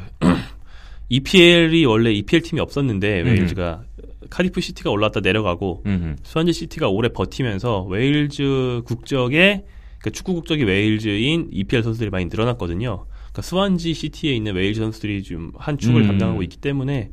EPL이 1.10 1.84
원래 1.84 2.12
EPL 2.12 2.42
팀이 2.42 2.60
없었는데 2.60 3.20
음. 3.22 3.26
웨일즈가 3.26 3.82
카디프 4.30 4.60
시티가 4.60 4.90
올라왔다 4.90 5.20
내려가고 5.20 5.82
음흠. 5.86 6.16
스완지 6.22 6.52
시티가 6.52 6.88
오래 6.88 7.08
버티면서 7.08 7.82
웨일즈 7.84 8.82
국적의 8.84 9.64
그러니까 9.98 10.10
축구 10.12 10.34
국적이 10.34 10.64
웨일즈인 10.64 11.48
EPL 11.50 11.82
선수들이 11.82 12.10
많이 12.10 12.26
늘어났거든요. 12.26 13.06
그러니까 13.32 13.42
스완지 13.42 13.92
시티에 13.92 14.32
있는 14.32 14.54
웨일즈 14.54 14.80
선수들이 14.80 15.22
좀 15.24 15.50
한 15.58 15.76
축을 15.76 16.02
음. 16.02 16.06
담당하고 16.06 16.42
있기 16.44 16.56
때문에 16.58 17.10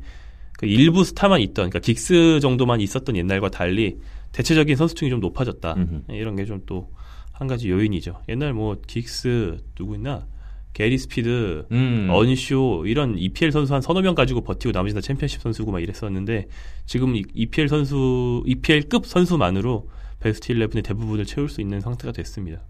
그 0.58 0.66
일부 0.66 1.04
스타만 1.04 1.40
있던 1.40 1.70
그러니까 1.70 1.80
긱스 1.80 2.40
정도만 2.40 2.80
있었던 2.80 3.16
옛날과 3.16 3.50
달리 3.50 3.98
대체적인 4.32 4.76
선수층이 4.76 5.10
좀 5.10 5.20
높아졌다. 5.20 5.74
음흠. 5.74 6.12
이런 6.14 6.36
게 6.36 6.44
좀 6.46 6.60
또 6.64 6.88
한 7.32 7.46
가지 7.46 7.70
요인이죠. 7.70 8.20
옛날 8.28 8.52
뭐 8.52 8.76
긱스 8.88 9.58
누구 9.76 9.94
있나 9.94 10.26
게리 10.72 10.96
스피드 10.98 11.66
음. 11.72 12.06
언쇼 12.10 12.84
이런 12.86 13.18
EPL 13.18 13.50
선수 13.52 13.74
한 13.74 13.80
서너 13.80 14.00
명 14.00 14.14
가지고 14.14 14.42
버티고 14.42 14.72
나머지 14.72 14.94
다 14.94 15.00
챔피언십 15.00 15.40
선수고 15.40 15.72
막 15.72 15.80
이랬었는데 15.82 16.46
지금 16.86 17.16
이- 17.16 17.24
EPL 17.34 17.68
선수 17.68 18.42
EPL급 18.46 19.06
선수만으로 19.06 19.88
베스트 20.20 20.52
11의 20.52 20.84
대부분을 20.84 21.24
채울 21.24 21.48
수 21.48 21.60
있는 21.60 21.80
상태가 21.80 22.12
됐습니다. 22.12 22.60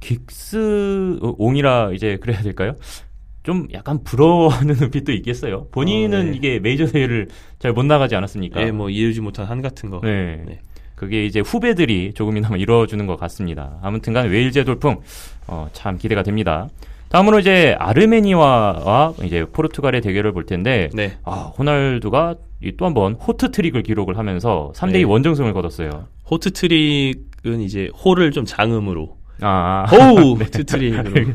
긱스 0.00 1.18
어, 1.22 1.34
옹이라 1.38 1.92
이제 1.94 2.16
그래야 2.20 2.40
될까요? 2.42 2.74
좀 3.42 3.66
약간 3.72 4.02
부러워하는 4.04 4.74
눈빛도 4.80 5.12
있겠어요. 5.12 5.66
본인은 5.70 6.18
어, 6.18 6.22
네. 6.24 6.36
이게 6.36 6.58
메이저 6.60 6.86
대회를 6.86 7.28
잘 7.58 7.72
못 7.72 7.84
나가지 7.84 8.14
않았습니까? 8.16 8.62
예, 8.62 8.70
뭐 8.70 8.90
이루지 8.90 9.20
못한 9.20 9.46
한 9.46 9.62
같은 9.62 9.90
거. 9.90 10.00
네. 10.02 10.42
네. 10.46 10.60
그게 10.94 11.24
이제 11.24 11.40
후배들이 11.40 12.12
조금이나마 12.12 12.56
이루어주는 12.58 13.06
것 13.06 13.16
같습니다. 13.16 13.78
아무튼간 13.82 14.28
웨일즈의 14.28 14.66
돌풍 14.66 15.00
어, 15.46 15.68
참 15.72 15.96
기대가 15.96 16.22
됩니다. 16.22 16.68
다음으로 17.10 17.40
이제 17.40 17.74
아르메니아와 17.78 19.14
이제 19.24 19.44
포르투갈의 19.52 20.00
대결을 20.00 20.32
볼 20.32 20.46
텐데 20.46 20.88
네. 20.94 21.18
아, 21.24 21.52
호날두가 21.58 22.36
또 22.78 22.84
한 22.86 22.94
번 22.94 23.14
호트 23.14 23.50
트릭을 23.50 23.82
기록을 23.82 24.16
하면서 24.18 24.70
3대2 24.76 24.92
네. 24.92 25.02
원정승을 25.04 25.52
거뒀어요. 25.52 26.06
호트 26.30 26.52
트릭은 26.52 27.60
이제 27.60 27.90
호를 28.04 28.30
좀 28.30 28.44
장음으로 28.44 29.16
아, 29.40 29.86
호우 29.90 30.34
호트 30.38 30.64
트릭으로. 30.64 31.32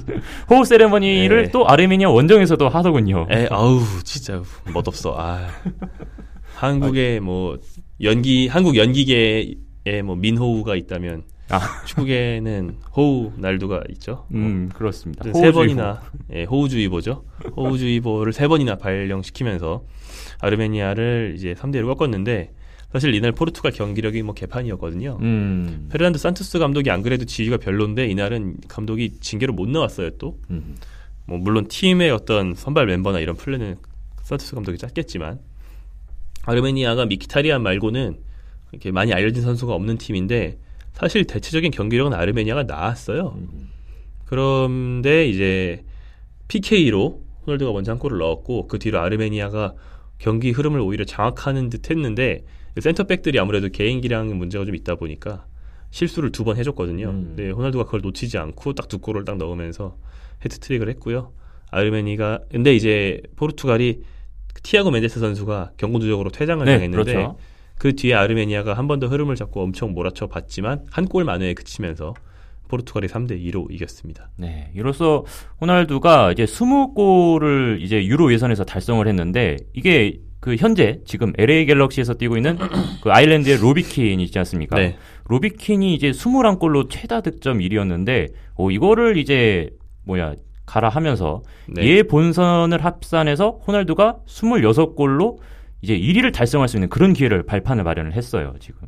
호우 0.49 0.63
세레머니를 0.63 1.43
네. 1.45 1.51
또 1.51 1.67
아르메니아 1.67 2.09
원정에서도 2.09 2.69
하더군요. 2.69 3.27
에 3.31 3.47
아우 3.51 3.81
진짜 4.03 4.41
멋없어. 4.73 5.15
아. 5.17 5.47
한국에 6.55 7.19
뭐 7.19 7.57
연기 8.01 8.47
한국 8.47 8.77
연기계에 8.77 10.01
뭐 10.05 10.15
민호우가 10.15 10.75
있다면 10.75 11.23
아. 11.49 11.83
축구계는 11.85 12.77
호우 12.95 13.31
날두가 13.37 13.83
있죠. 13.91 14.25
음, 14.33 14.69
그렇습니다. 14.73 15.23
세 15.23 15.29
호우주의보. 15.29 15.53
번이나 15.59 16.01
예, 16.33 16.43
호우주의보죠. 16.45 17.23
호우주의보를 17.55 18.33
세 18.33 18.47
번이나 18.47 18.77
발령시키면서 18.77 19.83
아르메니아를 20.39 21.33
이제 21.37 21.53
3대 21.53 21.75
1로 21.81 21.95
꺾었는데 21.97 22.51
사실 22.91 23.13
이날 23.13 23.31
포르투갈 23.33 23.73
경기력이 23.73 24.23
뭐 24.23 24.33
개판이었거든요. 24.33 25.17
음. 25.21 25.87
페르난도 25.91 26.17
산투스 26.17 26.59
감독이 26.59 26.89
안 26.89 27.01
그래도 27.01 27.25
지위가 27.25 27.57
별론데 27.57 28.07
이날은 28.07 28.57
감독이 28.67 29.19
징계로 29.19 29.53
못 29.53 29.69
나왔어요 29.69 30.11
또. 30.17 30.39
음. 30.49 30.75
뭐 31.27 31.37
물론 31.37 31.67
팀의 31.67 32.11
어떤 32.11 32.53
선발 32.55 32.85
멤버나 32.85 33.19
이런 33.19 33.35
플랜은 33.35 33.77
산투스 34.21 34.55
감독이 34.55 34.77
짰겠지만 34.77 35.39
아르메니아가 36.43 37.05
미키타리안 37.05 37.61
말고는 37.63 38.17
이렇게 38.71 38.91
많이 38.91 39.13
알려진 39.13 39.43
선수가 39.43 39.73
없는 39.73 39.97
팀인데 39.97 40.57
사실 40.95 41.25
대체적인 41.25 41.71
경기력은 41.71 42.13
아르메니아가 42.13 42.63
나았어요. 42.63 43.37
그런데 44.25 45.27
이제 45.27 45.83
PK로 46.47 47.21
호날두가 47.45 47.71
먼저 47.73 47.91
한 47.91 47.99
골을 47.99 48.17
넣었고 48.17 48.67
그 48.67 48.79
뒤로 48.79 48.99
아르메니아가 48.99 49.73
경기 50.17 50.51
흐름을 50.51 50.79
오히려 50.79 51.05
장악하는 51.05 51.69
듯 51.69 51.89
했는데 51.91 52.45
센터백들이 52.79 53.39
아무래도 53.39 53.69
개인기량 53.69 54.37
문제가 54.37 54.65
좀 54.65 54.75
있다 54.75 54.95
보니까 54.95 55.45
실수를 55.91 56.31
두 56.31 56.43
번 56.43 56.57
해줬거든요. 56.57 57.09
음. 57.09 57.33
네, 57.35 57.49
호날두가 57.51 57.85
그걸 57.85 58.01
놓치지 58.01 58.37
않고 58.37 58.73
딱 58.73 58.87
두 58.87 58.99
골을 58.99 59.25
딱 59.25 59.37
넣으면서 59.37 59.97
헤트트릭을 60.43 60.89
했고요. 60.89 61.31
아르메니가 61.71 62.39
근데 62.51 62.73
이제 62.75 63.21
포르투갈이 63.35 64.01
티아고 64.63 64.91
멘데스 64.91 65.19
선수가 65.19 65.73
경고 65.77 65.99
누적으로 65.99 66.29
퇴장을 66.29 66.65
네, 66.65 66.73
당했는데 66.73 67.13
그렇죠. 67.13 67.37
그 67.77 67.95
뒤에 67.95 68.13
아르메니아가 68.13 68.73
한 68.73 68.87
번 68.87 68.99
더 68.99 69.07
흐름을 69.07 69.35
잡고 69.35 69.61
엄청 69.61 69.91
몰아쳐 69.93 70.27
봤지만 70.27 70.85
한 70.91 71.05
골 71.07 71.23
만회에 71.25 71.53
그치면서 71.53 72.13
포르투갈이 72.67 73.07
3대 73.07 73.39
2로 73.45 73.71
이겼습니다. 73.71 74.29
네, 74.37 74.71
이로써 74.73 75.23
호날두가 75.61 76.31
이제 76.31 76.45
20골을 76.45 77.81
이제 77.81 78.03
유로 78.05 78.31
예선에서 78.33 78.63
달성을 78.65 79.05
했는데 79.07 79.57
이게 79.73 80.19
그 80.39 80.55
현재 80.55 80.99
지금 81.05 81.33
LA 81.37 81.65
갤럭시에서 81.65 82.15
뛰고 82.15 82.37
있는 82.37 82.57
그 83.01 83.11
아일랜드의 83.11 83.57
로비킨이 83.57 84.23
있지 84.23 84.37
않습니까? 84.39 84.77
네. 84.77 84.97
로비킨이 85.27 85.93
이제 85.95 86.11
21골로 86.11 86.89
최다 86.89 87.21
득점 87.21 87.59
1위였는데 87.59 88.31
오 88.57 88.71
이거를 88.71 89.17
이제 89.17 89.69
뭐야 90.05 90.33
가라 90.65 90.89
하면서 90.89 91.41
네. 91.67 91.85
얘 91.87 92.03
본선을 92.03 92.83
합산해서 92.83 93.61
호날두가 93.67 94.17
26골로 94.27 95.37
이제 95.85 95.95
1위를 95.99 96.33
달성할 96.33 96.67
수 96.67 96.77
있는 96.77 96.89
그런 96.89 97.13
기회를 97.13 97.43
발판을 97.43 97.83
마련을 97.83 98.13
했어요, 98.13 98.55
지금. 98.59 98.87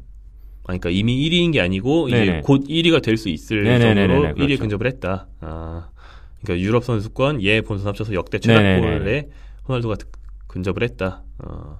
그러니까 0.63 0.89
이미 0.89 1.29
1위인 1.29 1.53
게 1.53 1.61
아니고 1.61 2.07
이제 2.09 2.25
네네. 2.25 2.41
곧 2.41 2.65
1위가 2.67 3.03
될 3.03 3.17
수 3.17 3.29
있을 3.29 3.63
네네네네네, 3.63 4.07
정도로 4.07 4.33
그렇죠. 4.35 4.43
1위에 4.55 4.59
근접을 4.59 4.87
했다. 4.87 5.27
아, 5.41 5.89
그러니까 6.41 6.65
유럽 6.65 6.83
선수권 6.83 7.43
예 7.43 7.61
본선 7.61 7.89
합쳐서 7.89 8.13
역대. 8.15 8.39
최다골에 8.39 9.29
호날두가 9.69 9.95
득- 9.95 10.11
근접을 10.47 10.81
했다. 10.81 11.21
어, 11.37 11.79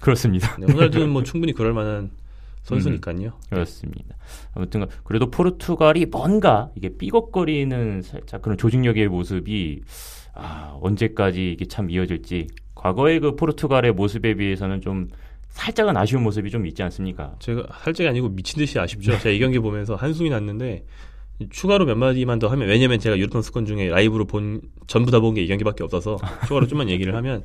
그렇습니다. 0.00 0.56
네, 0.58 0.66
호날두는 0.72 1.08
뭐 1.10 1.22
충분히 1.24 1.52
그럴 1.52 1.72
만한 1.72 2.10
선수니까요. 2.64 3.32
그렇습니다. 3.48 4.16
아무튼 4.54 4.86
그래도 5.04 5.30
포르투갈이 5.30 6.06
뭔가 6.06 6.70
이게 6.74 6.88
삐걱거리는 6.98 8.02
살짝 8.02 8.42
그런 8.42 8.58
조직력의 8.58 9.06
모습이 9.08 9.82
아, 10.34 10.76
언제까지 10.80 11.52
이게 11.52 11.64
참 11.66 11.90
이어질지 11.90 12.48
과거의 12.82 13.20
그 13.20 13.36
포르투갈의 13.36 13.92
모습에 13.92 14.34
비해서는 14.34 14.80
좀 14.80 15.08
살짝은 15.50 15.96
아쉬운 15.96 16.22
모습이 16.22 16.50
좀 16.50 16.66
있지 16.66 16.82
않습니까? 16.82 17.36
제가 17.38 17.64
살짝이 17.82 18.08
아니고 18.08 18.28
미친 18.30 18.58
듯이 18.58 18.78
아쉽죠. 18.78 19.12
제가 19.18 19.30
이 19.30 19.38
경기 19.38 19.58
보면서 19.58 19.94
한숨이 19.94 20.30
났는데 20.30 20.84
추가로 21.50 21.84
몇 21.86 21.96
마디만 21.96 22.38
더 22.38 22.48
하면 22.48 22.68
왜냐면 22.68 22.98
제가 22.98 23.18
유럽 23.18 23.32
선수권 23.32 23.66
중에 23.66 23.88
라이브로 23.88 24.26
본 24.26 24.60
전부 24.86 25.10
다 25.10 25.20
본 25.20 25.34
게 25.34 25.42
이 25.42 25.46
경기밖에 25.48 25.84
없어서 25.84 26.18
추가로 26.46 26.66
좀만 26.66 26.88
얘기를 26.88 27.14
하면 27.16 27.44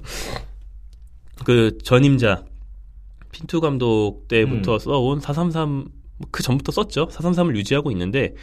그 1.45 1.77
전임자 1.83 2.43
핀투 3.31 3.61
감독 3.61 4.27
때부터 4.27 4.73
음. 4.75 4.79
써온 4.79 5.19
433 5.19 5.85
그 6.31 6.41
전부터 6.41 6.71
썼죠. 6.71 7.09
433을 7.09 7.55
유지하고 7.57 7.91
있는데 7.91 8.33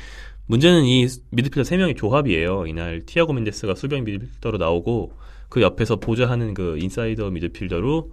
문제는 0.46 0.84
이 0.84 1.06
미드필더 1.30 1.62
3명의 1.68 1.96
조합이에요. 1.96 2.66
이날 2.66 3.00
티아고 3.06 3.32
멘데스가 3.32 3.74
수비형 3.74 4.04
미드필더로 4.04 4.58
나오고 4.58 5.12
그 5.54 5.62
옆에서 5.62 5.94
보좌하는 5.96 6.52
그 6.52 6.76
인사이드 6.80 7.30
미드필더로 7.30 8.10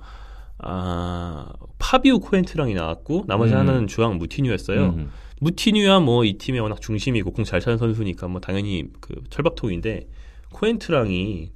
아 0.60 1.51
파비우 1.80 2.19
코엔트랑이 2.19 2.75
나왔고 2.75 3.25
나머지 3.27 3.54
음. 3.54 3.58
하나는 3.58 3.88
주앙 3.88 4.19
무티뉴였어요. 4.19 4.89
음. 4.89 5.10
무티뉴야 5.39 6.01
뭐 6.01 6.23
이 6.23 6.38
팀의 6.38 6.62
워낙 6.62 6.80
중심이고 6.80 7.32
공 7.32 7.43
잘 7.43 7.60
차는 7.60 7.80
선수니까 7.80 8.27
뭐 8.27 8.39
당연히 8.39 8.86
그 8.99 9.15
철밥통인데 9.32 10.08
코엔트랑이 10.54 11.49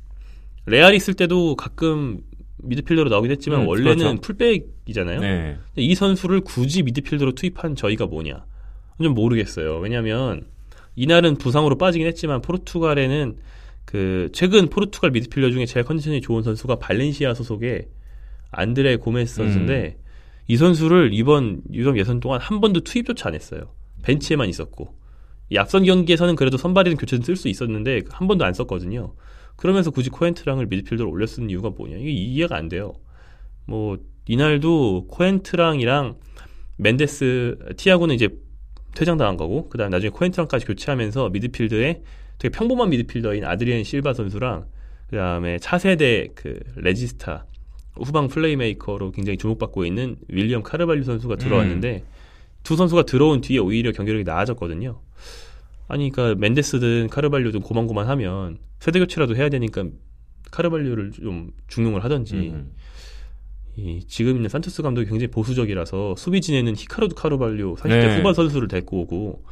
레알 0.65 0.95
있을 0.95 1.13
때도 1.13 1.55
가끔 1.55 2.21
미드필더로 2.63 3.11
나오긴 3.11 3.29
했지만 3.29 3.61
음, 3.61 3.67
원래는 3.67 3.97
그렇죠. 3.97 4.21
풀백이잖아요. 4.21 5.19
네. 5.19 5.57
이 5.75 5.93
선수를 5.93 6.41
굳이 6.41 6.81
미드필더로 6.81 7.33
투입한 7.33 7.75
저의가 7.75 8.07
뭐냐? 8.07 8.43
좀 9.03 9.13
모르겠어요. 9.13 9.77
왜냐하면 9.77 10.47
이날은 10.95 11.35
부상으로 11.35 11.77
빠지긴 11.77 12.07
했지만 12.07 12.41
포르투갈에는 12.41 13.37
그 13.85 14.29
최근 14.33 14.67
포르투갈 14.67 15.11
미드필더 15.11 15.51
중에 15.51 15.65
제일 15.65 15.85
컨디션이 15.85 16.21
좋은 16.21 16.43
선수가 16.43 16.77
발렌시아 16.77 17.33
소속의 17.33 17.87
안드레 18.51 18.97
고메스 18.97 19.35
선수인데 19.35 19.97
이 20.47 20.57
선수를 20.57 21.11
이번 21.13 21.61
유럽 21.71 21.97
예선 21.97 22.19
동안 22.19 22.39
한 22.39 22.61
번도 22.61 22.81
투입조차 22.81 23.29
안 23.29 23.35
했어요. 23.35 23.73
벤치에만 24.03 24.49
있었고 24.49 24.95
이 25.49 25.57
앞선 25.57 25.83
경기에서는 25.83 26.35
그래도 26.35 26.57
선발이든 26.57 26.97
교체든 26.97 27.23
쓸 27.23 27.35
수 27.35 27.47
있었는데 27.47 28.01
한 28.09 28.27
번도 28.27 28.45
안 28.45 28.53
썼거든요. 28.53 29.13
그러면서 29.55 29.91
굳이 29.91 30.09
코엔트랑을 30.09 30.65
미드필더로 30.67 31.09
올려 31.09 31.25
쓰는 31.25 31.49
이유가 31.49 31.69
뭐냐? 31.69 31.97
이게 31.97 32.11
이해가 32.11 32.55
안 32.55 32.67
돼요. 32.67 32.93
뭐 33.65 33.97
이날도 34.27 35.07
코엔트랑이랑 35.07 36.17
멘데스 36.77 37.57
티아고는 37.77 38.15
이제 38.15 38.29
퇴장당한 38.95 39.37
거고 39.37 39.69
그다음 39.69 39.91
나중에 39.91 40.09
코엔트랑까지 40.09 40.65
교체하면서 40.65 41.29
미드필드에 41.29 42.01
되게 42.37 42.51
평범한 42.55 42.89
미드필더인 42.89 43.45
아드리엔 43.45 43.83
실바 43.83 44.13
선수랑 44.13 44.65
그다음에 45.09 45.59
차세대 45.59 46.29
그 46.35 46.59
레지스타 46.75 47.45
후방 47.95 48.27
플레이메이커로 48.27 49.11
굉장히 49.11 49.37
주목받고 49.37 49.85
있는 49.85 50.17
윌리엄 50.27 50.63
카르발류 50.63 51.03
선수가 51.03 51.37
들어왔는데 51.37 52.03
두 52.63 52.75
선수가 52.75 53.03
들어온 53.03 53.41
뒤에 53.41 53.59
오히려 53.59 53.91
경기력이 53.91 54.23
나아졌거든요. 54.23 54.99
아니 55.87 56.11
그러니까 56.11 56.39
멘데스든 56.39 57.07
카르발류든 57.09 57.61
고만고만하면 57.61 58.57
세대 58.79 58.99
교체라도 58.99 59.35
해야 59.35 59.49
되니까 59.49 59.85
카르발류를 60.51 61.11
좀 61.11 61.51
중용을 61.67 62.03
하든지 62.03 62.35
음. 62.35 62.71
이 63.77 64.03
지금 64.07 64.35
있는 64.37 64.49
산토스 64.49 64.81
감독이 64.81 65.07
굉장히 65.07 65.29
보수적이라서 65.31 66.15
수비 66.17 66.41
진에는 66.41 66.75
히카르도 66.75 67.15
카르발류 67.15 67.75
40대 67.75 67.89
네. 67.89 68.17
후반 68.17 68.33
선수를 68.33 68.67
데리고 68.67 69.01
오고 69.01 69.43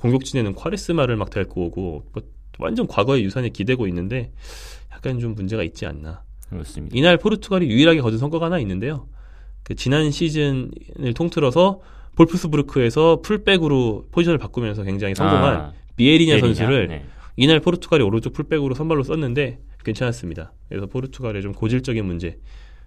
공격 0.00 0.24
진에는 0.24 0.54
콰레스마를 0.54 1.16
막 1.16 1.30
데리고 1.30 1.66
오고 1.66 2.04
뭐 2.12 2.22
완전 2.58 2.86
과거의 2.86 3.22
유산에 3.24 3.50
기대고 3.50 3.86
있는데 3.88 4.32
약간 4.92 5.18
좀 5.20 5.34
문제가 5.34 5.62
있지 5.62 5.86
않나. 5.86 6.22
그렇습니다. 6.48 6.96
이날 6.96 7.16
포르투갈이 7.16 7.68
유일하게 7.68 8.00
거둔 8.00 8.18
성과가 8.18 8.46
하나 8.46 8.58
있는데요. 8.58 9.06
그 9.62 9.74
지난 9.74 10.10
시즌을 10.10 11.14
통틀어서 11.14 11.80
볼프스부르크에서 12.16 13.20
풀백으로 13.22 14.06
포지션을 14.10 14.38
바꾸면서 14.38 14.82
굉장히 14.82 15.14
성공한 15.14 15.56
아, 15.56 15.72
비에리냐? 15.96 16.40
선수를 16.40 16.88
네. 16.88 17.04
이날 17.36 17.60
포르투갈이 17.60 18.02
오른쪽 18.02 18.32
풀백으로 18.32 18.74
선발로 18.74 19.02
썼는데 19.04 19.60
괜찮았습니다. 19.84 20.52
그래서 20.68 20.86
포르투갈의 20.86 21.42
좀 21.42 21.52
고질적인 21.52 22.04
문제 22.04 22.38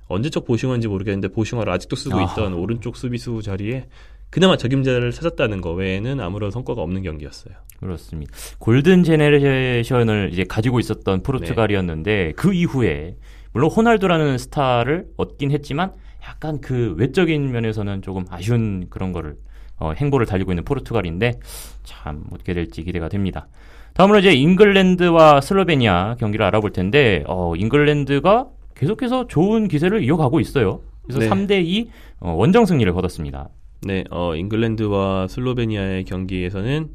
언제적 0.08 0.46
보싱어인지 0.46 0.88
모르겠는데 0.88 1.30
보싱어를 1.30 1.72
아직도 1.72 1.96
쓰고 1.96 2.18
아. 2.18 2.24
있던 2.24 2.54
오른쪽 2.54 2.98
수비수 2.98 3.42
자리에 3.42 3.88
그나마 4.34 4.58
적임자를 4.58 5.12
찾았다는 5.12 5.62
거 5.62 5.74
외에는 5.74 6.20
아무런 6.20 6.50
성과가 6.50 6.82
없는 6.82 7.04
경기였어요. 7.04 7.54
그렇습니다. 7.80 8.34
골든 8.58 9.04
제네레이션을 9.04 10.30
이제 10.34 10.44
가지고 10.44 10.80
있었던 10.80 11.22
포르투갈이었는데 11.22 12.34
그 12.36 12.52
이후에 12.52 13.16
물론 13.52 13.70
호날두라는 13.70 14.40
스타를 14.40 15.06
얻긴 15.18 15.52
했지만 15.52 15.92
약간 16.24 16.62
그 16.62 16.96
외적인 16.98 17.52
면에서는 17.52 18.02
조금 18.02 18.26
아쉬운 18.32 18.88
그런 18.90 19.12
거를 19.12 19.36
어, 19.78 19.92
행보를 19.92 20.26
달리고 20.26 20.52
있는 20.52 20.66
포르투갈인데 20.66 21.40
참 21.84 22.24
어떻게 22.32 22.56
될지 22.56 22.82
기대가 22.84 23.10
됩니다. 23.10 23.48
다음으로 23.94 24.18
이제 24.18 24.34
잉글랜드와 24.34 25.42
슬로베니아 25.42 26.16
경기를 26.20 26.44
알아볼 26.48 26.72
텐데 26.72 27.24
어, 27.28 27.56
잉글랜드가 27.56 28.48
계속해서 28.74 29.28
좋은 29.28 29.68
기세를 29.68 30.04
이어가고 30.04 30.40
있어요. 30.40 30.82
그래서 31.04 31.20
네. 31.20 31.30
3대 31.30 31.64
2 31.64 31.92
어, 32.22 32.32
원정 32.32 32.66
승리를 32.66 32.92
거뒀습니다. 32.94 33.50
네, 33.86 34.04
어, 34.10 34.36
잉글랜드와 34.36 35.28
슬로베니아의 35.28 36.06
경기에서는 36.06 36.90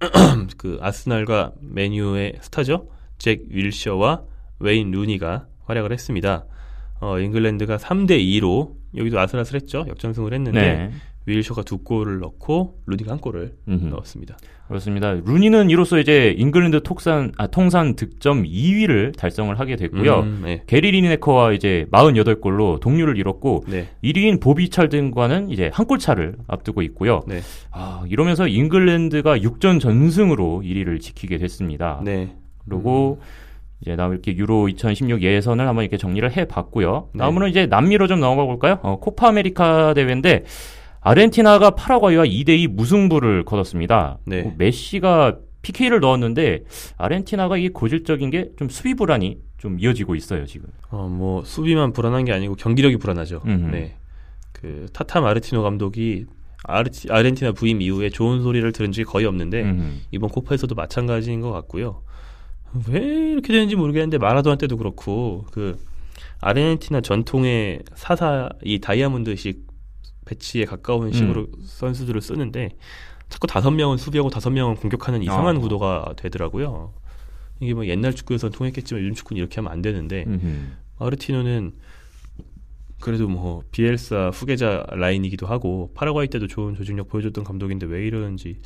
그 0.56 0.78
아스날과 0.80 1.52
맨유의 1.60 2.38
스타죠. 2.40 2.88
잭 3.18 3.44
윌셔와 3.50 4.22
웨인 4.58 4.90
루니가 4.90 5.46
활약을 5.64 5.92
했습니다. 5.92 6.44
어, 7.00 7.18
잉글랜드가 7.18 7.76
3대 7.78 8.20
2로 8.20 8.74
여기도 8.96 9.18
아슬아슬했죠. 9.20 9.86
역전승을 9.88 10.34
했는데 10.34 10.60
네. 10.60 10.90
윌셔가 11.26 11.62
두 11.62 11.78
골을 11.78 12.18
넣고 12.20 12.82
루니가 12.86 13.12
한 13.12 13.18
골을 13.18 13.56
음흠. 13.68 13.86
넣었습니다. 13.86 14.36
그렇습니다. 14.70 15.12
루니는 15.12 15.68
이로써 15.68 15.98
이제 15.98 16.34
잉글랜드 16.38 16.82
통산 16.82 17.32
아, 17.36 17.48
통산 17.48 17.96
득점 17.96 18.44
2위를 18.44 19.16
달성을 19.16 19.58
하게 19.58 19.76
됐고요. 19.76 20.20
음, 20.20 20.40
네. 20.44 20.62
게리 20.66 20.92
리네커와 20.92 21.52
이제 21.52 21.86
48골로 21.90 22.80
동률을 22.80 23.18
이뤘고 23.18 23.64
네. 23.68 23.88
1위인 24.02 24.40
보비 24.40 24.70
찰튼과는 24.70 25.50
이제 25.50 25.70
한 25.74 25.90
골 25.90 25.98
차를 25.98 26.36
앞두고 26.46 26.82
있고요. 26.82 27.20
네. 27.26 27.40
아, 27.72 28.04
이러면서 28.08 28.46
잉글랜드가 28.46 29.38
6전 29.38 29.80
전승으로 29.80 30.62
1위를 30.64 31.00
지키게 31.00 31.38
됐습니다. 31.38 32.00
네. 32.04 32.36
그리고 32.64 33.20
이제 33.82 33.96
다음 33.96 34.12
이렇게 34.12 34.36
유로 34.36 34.68
2016 34.68 35.22
예선을 35.22 35.66
한번 35.66 35.82
이렇게 35.82 35.96
정리를 35.96 36.30
해 36.36 36.44
봤고요. 36.44 37.08
네. 37.12 37.18
다음으로 37.18 37.48
이제 37.48 37.66
남미로 37.66 38.06
좀 38.06 38.20
넘어가 38.20 38.44
볼까요? 38.44 38.78
어, 38.82 39.00
코파 39.00 39.28
아메리카 39.30 39.94
대회인데 39.94 40.44
아르헨티나가 41.00 41.70
파라과이와 41.70 42.24
2대2 42.24 42.68
무승부를 42.68 43.44
거뒀습니다. 43.44 44.18
네. 44.26 44.42
어, 44.42 44.54
메시가 44.58 45.38
PK를 45.62 46.00
넣었는데 46.00 46.64
아르헨티나가 46.96 47.56
이게 47.56 47.68
고질적인 47.68 48.30
게 48.30 48.50
좀 48.58 48.68
수비 48.68 48.94
불안이 48.94 49.38
좀 49.58 49.78
이어지고 49.78 50.14
있어요 50.14 50.46
지금. 50.46 50.68
어, 50.90 51.08
뭐 51.08 51.42
수비만 51.44 51.92
불안한 51.92 52.24
게 52.24 52.32
아니고 52.32 52.54
경기력이 52.56 52.96
불안하죠. 52.96 53.42
음흠. 53.46 53.70
네. 53.70 53.96
그 54.52 54.86
타타 54.92 55.20
마르티노 55.20 55.62
감독이 55.62 56.26
아르티, 56.64 57.10
아르헨티나 57.10 57.52
부임 57.52 57.80
이후에 57.80 58.10
좋은 58.10 58.42
소리를 58.42 58.70
들은 58.72 58.92
적이 58.92 59.04
거의 59.04 59.24
없는데 59.26 59.62
음. 59.62 60.02
이번 60.10 60.28
코파에서도 60.30 60.74
마찬가지인 60.74 61.40
것 61.40 61.50
같고요. 61.52 62.02
왜 62.88 63.00
이렇게 63.32 63.52
되는지 63.52 63.76
모르겠는데 63.76 64.18
마라도나 64.18 64.56
때도 64.56 64.76
그렇고 64.76 65.46
그 65.50 65.78
아르헨티나 66.40 67.00
전통의 67.00 67.80
사사 67.94 68.50
이 68.62 68.78
다이아몬드식 68.78 69.69
배치에 70.30 70.64
가까운 70.64 71.12
식으로 71.12 71.48
선수들을 71.64 72.20
쓰는데 72.20 72.70
자꾸 73.28 73.46
다섯 73.46 73.70
명은 73.70 73.96
수비하고 73.96 74.30
다섯 74.30 74.50
명은 74.50 74.76
공격하는 74.76 75.22
이상한 75.22 75.56
아. 75.56 75.60
구도가 75.60 76.14
되더라고요. 76.16 76.92
이게 77.60 77.74
뭐 77.74 77.86
옛날 77.86 78.14
축구에서는 78.14 78.52
통했겠지만 78.52 79.02
요즘 79.02 79.14
축구는 79.14 79.38
이렇게 79.38 79.56
하면 79.56 79.72
안 79.72 79.82
되는데 79.82 80.24
음흠. 80.26 80.46
아르티노는 80.98 81.72
그래도 83.00 83.28
뭐 83.28 83.62
비엘사 83.70 84.30
후계자 84.32 84.84
라인이기도 84.90 85.46
하고 85.46 85.90
파라과이 85.94 86.28
때도 86.28 86.46
좋은 86.46 86.74
조직력 86.74 87.08
보여줬던 87.08 87.44
감독인데 87.44 87.86
왜 87.86 88.06
이러는지 88.06 88.60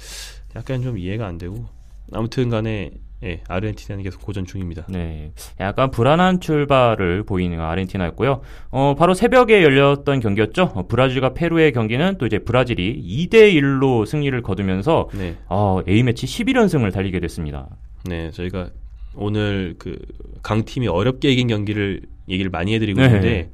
약간 0.57 0.83
좀 0.83 0.99
이해가 0.99 1.27
안 1.27 1.39
되고 1.39 1.67
아무튼 2.13 2.51
간에 2.51 2.93
예, 3.25 3.41
아르헨티나는 3.49 4.05
계속 4.05 4.23
고전 4.23 4.45
중입니다. 4.45 4.87
네, 4.89 5.33
약간 5.61 5.91
불안한 5.91 6.41
출발을 6.41 7.23
보이는 7.25 7.59
아르헨티나였고요. 7.59 8.43
어, 8.71 8.95
바로 8.97 9.15
새벽에 9.15 9.63
열렸던 9.63 10.21
경기였죠. 10.21 10.73
어, 10.75 10.87
브라질과 10.87 11.35
페루의 11.35 11.73
경기는 11.73 12.19
또 12.19 12.27
이제 12.27 12.39
브라질이 12.39 13.29
2대 13.31 13.55
1로 13.55 14.07
승리를 14.07 14.41
거두면서 14.43 15.09
네, 15.15 15.37
어, 15.49 15.81
A 15.89 16.03
매치 16.03 16.27
11연승을 16.27 16.93
달리게 16.93 17.21
됐습니다. 17.21 17.69
네 18.05 18.31
저희가 18.31 18.71
오늘 19.17 19.77
그 19.79 19.97
강팀이 20.43 20.89
어렵게 20.89 21.31
이긴 21.31 21.49
경기를 21.49 22.03
얘기를 22.29 22.51
많이 22.51 22.75
해드리고 22.75 23.01
네. 23.01 23.07
있는데 23.07 23.51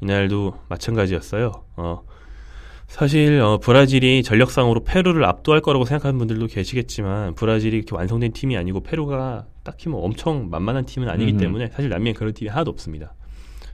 이날도 0.00 0.54
마찬가지였어요. 0.68 1.52
어, 1.76 2.02
사실 2.90 3.40
어, 3.40 3.58
브라질이 3.58 4.24
전력상으로 4.24 4.82
페루를 4.82 5.24
압도할 5.24 5.60
거라고 5.60 5.84
생각하는 5.84 6.18
분들도 6.18 6.48
계시겠지만 6.48 7.36
브라질이 7.36 7.76
이렇게 7.76 7.94
완성된 7.94 8.32
팀이 8.32 8.56
아니고 8.56 8.80
페루가 8.80 9.46
딱히 9.62 9.88
뭐 9.88 10.04
엄청 10.04 10.50
만만한 10.50 10.86
팀은 10.86 11.08
아니기 11.08 11.30
음흠. 11.30 11.40
때문에 11.40 11.68
사실 11.68 11.88
남미엔 11.88 12.16
그런 12.16 12.34
팀이 12.34 12.50
하나도 12.50 12.72
없습니다. 12.72 13.14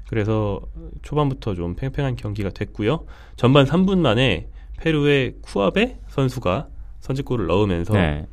그래서 0.06 0.60
초반부터 1.00 1.54
좀 1.54 1.74
팽팽한 1.76 2.16
경기가 2.16 2.50
됐고요. 2.50 3.06
전반 3.36 3.64
3분 3.64 4.00
만에 4.00 4.48
페루의 4.80 5.36
쿠아베 5.40 5.96
선수가 6.08 6.68
선제골을 7.00 7.46
넣으면서 7.46 7.94
네. 7.94 8.26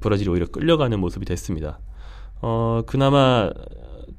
브라질이 0.00 0.30
오히려 0.30 0.46
끌려가는 0.46 0.98
모습이 1.00 1.26
됐습니다. 1.26 1.80
어, 2.40 2.82
그나마 2.86 3.50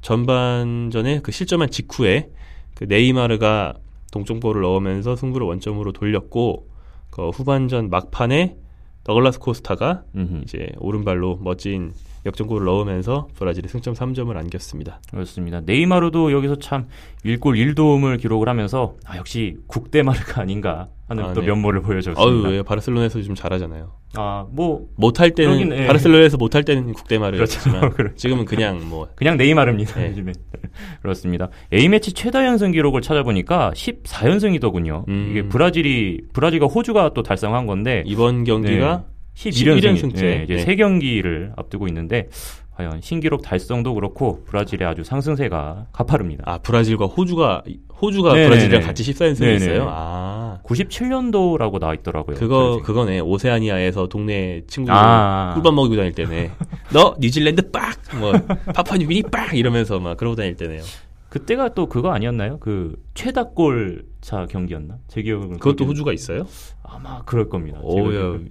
전반전에 0.02 1.20
그 1.22 1.32
실점한 1.32 1.70
직후에 1.70 2.28
그 2.74 2.84
네이마르가 2.84 3.78
동점골을 4.12 4.62
넣으면서 4.62 5.16
승부를 5.16 5.46
원점으로 5.48 5.92
돌렸고 5.92 6.68
그 7.10 7.30
후반전 7.30 7.90
막판에 7.90 8.56
더글라스 9.04 9.40
코스타가 9.40 10.04
음흠. 10.14 10.42
이제 10.44 10.68
오른발로 10.78 11.38
멋진 11.42 11.92
역전골을 12.24 12.64
넣으면서 12.64 13.28
브라질이 13.36 13.68
승점 13.68 13.94
3점을 13.94 14.36
안겼습니다. 14.36 15.00
그렇습니다. 15.10 15.60
네이마르도 15.64 16.32
여기서 16.32 16.56
참 16.56 16.86
1골 17.24 17.74
1도움을 17.74 18.20
기록을 18.20 18.48
하면서 18.48 18.94
아, 19.04 19.16
역시 19.16 19.56
국대마르가 19.66 20.42
아닌가 20.42 20.88
하는 21.08 21.24
아, 21.24 21.32
또 21.32 21.40
네. 21.40 21.48
면모를 21.48 21.82
보여줬습니다. 21.82 22.22
아유, 22.22 22.54
왜 22.54 22.62
바르셀로나에서 22.62 23.22
좀 23.22 23.34
잘하잖아요. 23.34 23.92
아, 24.14 24.46
뭐 24.50 24.86
못할 24.96 25.32
때는 25.32 25.58
그러긴, 25.58 25.82
예. 25.82 25.86
바르셀로나에서 25.86 26.36
못할 26.36 26.64
때는 26.64 26.92
국대마르였지만 26.92 27.80
그렇죠. 27.80 27.96
그렇죠. 27.96 28.16
지금은 28.16 28.44
그냥 28.44 28.88
뭐 28.88 29.08
그냥 29.16 29.36
네이마르입니다. 29.36 30.00
네. 30.00 30.10
요즘에. 30.10 30.32
그렇습니다. 31.02 31.48
A매치 31.72 32.12
최다 32.12 32.46
연승 32.46 32.72
기록을 32.72 33.02
찾아보니까 33.02 33.72
14연승이더군요. 33.74 35.08
음. 35.08 35.28
이게 35.30 35.42
브라질이 35.42 36.22
브라질과 36.32 36.66
호주가 36.66 37.12
또 37.14 37.22
달성한 37.22 37.66
건데 37.66 38.02
이번 38.06 38.44
경기가 38.44 39.04
11연승 39.34 39.80
11연승째. 40.12 40.20
네, 40.20 40.40
이제 40.44 40.54
네. 40.56 40.62
세 40.62 40.76
경기를 40.76 41.52
앞두고 41.56 41.88
있는데 41.88 42.28
과연 42.74 43.00
신기록 43.02 43.42
달성도 43.42 43.94
그렇고 43.94 44.44
브라질의 44.44 44.86
아주 44.88 45.04
상승세가 45.04 45.86
가파릅니다. 45.92 46.44
아 46.46 46.58
브라질과 46.58 47.06
호주가 47.06 47.62
호주가 48.00 48.30
네네네. 48.32 48.48
브라질이랑 48.48 48.82
같이 48.82 49.02
14연승이 49.04 49.40
네네. 49.40 49.54
있어요. 49.56 49.86
아 49.90 50.58
97년도라고 50.64 51.78
나와 51.78 51.94
있더라고요. 51.94 52.36
그거 52.36 52.64
브라질. 52.64 52.82
그거네 52.82 53.20
오세아니아에서 53.20 54.08
동네 54.08 54.62
친구들 54.68 54.94
아. 54.94 55.52
꿀밥 55.54 55.74
먹이고 55.74 55.96
다닐 55.96 56.12
때네. 56.12 56.50
너 56.92 57.14
뉴질랜드 57.20 57.70
빡 57.70 57.92
뭐 58.18 58.32
파푸아뉴기니 58.74 59.22
빡 59.30 59.54
이러면서 59.54 59.98
막 59.98 60.18
그러고 60.18 60.36
다닐 60.36 60.54
때네요. 60.54 60.82
그때가 61.30 61.70
또 61.72 61.86
그거 61.88 62.10
아니었나요? 62.12 62.58
그 62.60 62.94
최다골 63.14 64.04
차 64.20 64.44
경기였나? 64.44 64.98
제 65.08 65.22
기억은 65.22 65.52
그것도 65.52 65.76
그게- 65.76 65.84
호주가 65.86 66.12
있어요? 66.12 66.46
아마 66.82 67.22
그럴 67.24 67.48
겁니다. 67.48 67.78
오야 67.82 68.10
기억은. 68.10 68.50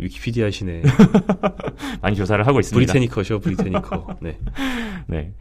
위키피디아 0.00 0.46
하시네. 0.46 0.82
많이 2.02 2.16
조사를 2.16 2.46
하고 2.46 2.60
있습니다. 2.60 2.92
브리테니커셔 2.92 3.38
브리테니커. 3.38 4.18
네. 4.20 4.38
네. 5.06 5.32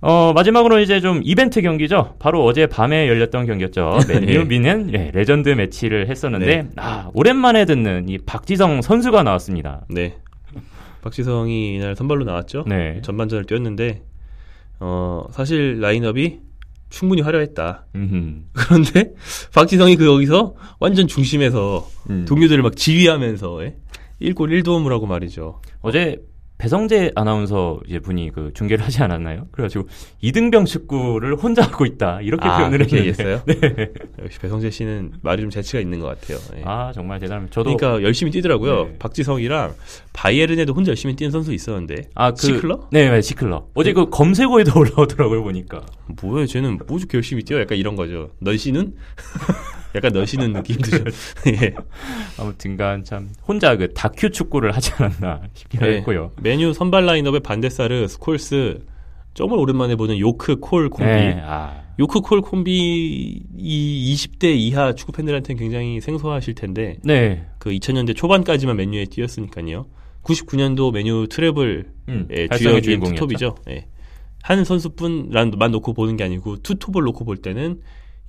어, 0.00 0.32
마지막으로 0.34 0.80
이제 0.80 1.00
좀 1.00 1.20
이벤트 1.24 1.62
경기죠. 1.62 2.16
바로 2.18 2.44
어제 2.44 2.66
밤에 2.66 3.08
열렸던 3.08 3.46
경기였죠. 3.46 4.00
맨유비는 4.08 4.92
예, 4.92 5.10
레전드 5.14 5.48
매치를 5.48 6.10
했었는데, 6.10 6.46
네. 6.46 6.68
아, 6.76 7.10
오랜만에 7.14 7.64
듣는 7.64 8.08
이 8.08 8.18
박지성 8.18 8.82
선수가 8.82 9.22
나왔습니다. 9.22 9.86
네. 9.88 10.16
박지성이 11.04 11.76
이날 11.76 11.94
선발로 11.94 12.24
나왔죠. 12.24 12.64
네. 12.66 13.00
전반전을 13.02 13.44
뛰었는데 13.44 14.02
어 14.80 15.26
사실 15.32 15.78
라인업이 15.80 16.40
충분히 16.88 17.20
화려했다. 17.20 17.86
음흠. 17.94 18.42
그런데 18.54 19.12
박지성이 19.54 19.96
그 19.96 20.06
여기서 20.06 20.54
완전 20.80 21.06
중심에서 21.06 21.86
음. 22.08 22.24
동료들을 22.26 22.62
막 22.62 22.74
지휘하면서 22.74 23.64
예? 23.64 23.76
1골 24.32 24.62
1도움을 24.62 24.90
하고 24.90 25.06
말이죠. 25.06 25.60
어제 25.80 26.22
배성재 26.56 27.10
아나운서 27.16 27.80
이제 27.86 27.98
분이 27.98 28.30
그 28.32 28.52
중계를 28.54 28.84
하지 28.84 29.02
않았나요? 29.02 29.48
그래가지고 29.50 29.88
이등병 30.20 30.66
축구를 30.66 31.34
혼자 31.34 31.62
하고 31.62 31.84
있다 31.84 32.20
이렇게 32.22 32.46
아, 32.46 32.58
표현을 32.58 32.80
했는데. 32.82 32.96
얘기했어요? 32.98 33.42
역시 34.22 34.38
배성재 34.38 34.70
씨는 34.70 35.14
말이 35.20 35.42
좀 35.42 35.50
재치가 35.50 35.80
있는 35.80 35.98
것 35.98 36.06
같아요. 36.06 36.38
예. 36.56 36.62
아 36.64 36.92
정말 36.94 37.18
대단합니다. 37.18 37.52
저도 37.52 37.76
그러니까 37.76 38.02
열심히 38.04 38.30
뛰더라고요. 38.30 38.84
네. 38.84 38.96
박지성이랑 39.00 39.74
바이에른에도 40.12 40.72
혼자 40.72 40.90
열심히 40.90 41.16
뛰는 41.16 41.32
선수 41.32 41.52
있었는데 41.52 42.10
아, 42.14 42.30
그, 42.30 42.40
시클러? 42.40 42.88
네, 42.92 43.10
네, 43.10 43.20
시클러. 43.20 43.66
어제 43.74 43.92
그 43.92 44.08
검색어에도 44.08 44.72
올라오더라고요 44.78 45.42
보니까. 45.42 45.84
뭐야 46.22 46.46
쟤는 46.46 46.78
뭐 46.86 46.98
저렇게 46.98 47.18
열심히 47.18 47.42
뛰어? 47.42 47.60
약간 47.60 47.76
이런 47.76 47.96
거죠. 47.96 48.30
넌씨눈? 48.38 48.94
약간 49.94 50.12
넌씨눈 50.12 50.52
느낌도 50.52 50.90
좀 50.90 51.04
예. 51.48 51.74
아무튼간 52.38 53.04
참 53.04 53.30
혼자 53.46 53.76
그 53.76 53.92
다큐 53.94 54.30
축구를 54.30 54.72
하지 54.72 54.92
않았나 54.94 55.42
싶기도 55.54 55.86
네. 55.86 55.96
했고요. 55.98 56.32
맨유 56.40 56.72
선발 56.72 57.06
라인업의 57.06 57.40
반데사르, 57.40 58.08
스콜스 58.08 58.84
정말 59.34 59.58
오랜만에 59.58 59.96
보는 59.96 60.18
요크 60.18 60.56
콜 60.60 60.90
콤비. 60.90 61.10
네, 61.10 61.40
아, 61.44 61.82
요크 61.98 62.20
콜 62.20 62.40
콤비 62.40 63.42
이 63.56 64.14
20대 64.14 64.54
이하 64.56 64.94
축구 64.94 65.12
팬들한테는 65.12 65.58
굉장히 65.58 66.00
생소하실 66.00 66.54
텐데 66.54 66.96
네, 67.02 67.46
그 67.58 67.70
2000년대 67.70 68.16
초반까지만 68.16 68.76
맨유에 68.76 69.06
뛰었으니까요. 69.06 69.86
99년도 70.22 70.92
맨유 70.92 71.26
트레블 71.28 71.92
음, 72.08 72.28
주인공이었죠. 72.56 73.14
투톱이죠. 73.14 73.54
예. 73.68 73.86
한 74.42 74.64
선수뿐만 74.64 75.50
놓고 75.70 75.94
보는 75.94 76.16
게 76.16 76.24
아니고 76.24 76.58
투톱을 76.58 77.02
놓고 77.02 77.24
볼 77.24 77.36
때는 77.38 77.80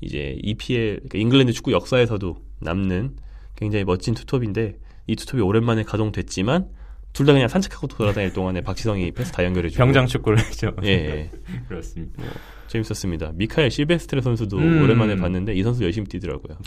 이제 0.02 0.38
EPL 0.42 0.96
그러니까 0.98 1.18
잉글랜드 1.20 1.54
축구 1.54 1.72
역사에서도 1.72 2.38
남는 2.62 3.16
굉장히 3.56 3.86
멋진 3.86 4.14
투톱인데 4.14 4.78
이 5.08 5.16
투톱이 5.16 5.42
오랜만에 5.42 5.84
가동됐지만 5.84 6.68
둘 7.14 7.26
다 7.26 7.32
그냥 7.32 7.48
산책하고 7.48 7.88
돌아다닐 7.88 8.34
동안에 8.34 8.60
박지성이 8.62 9.12
패스 9.12 9.32
다 9.32 9.46
연결해주고 9.46 9.78
병장 9.78 10.06
축구를 10.06 10.38
했죠. 10.40 10.74
예, 10.84 10.90
예. 10.90 11.32
그렇습니다. 11.70 12.22
재밌었습니다. 12.68 13.32
미카엘 13.36 13.72
실베스트레 13.72 14.22
선수도 14.22 14.58
음. 14.58 14.84
오랜만에 14.84 15.16
봤는데 15.16 15.54
이 15.54 15.64
선수 15.64 15.84
열심히 15.86 16.08
뛰더라고요. 16.10 16.58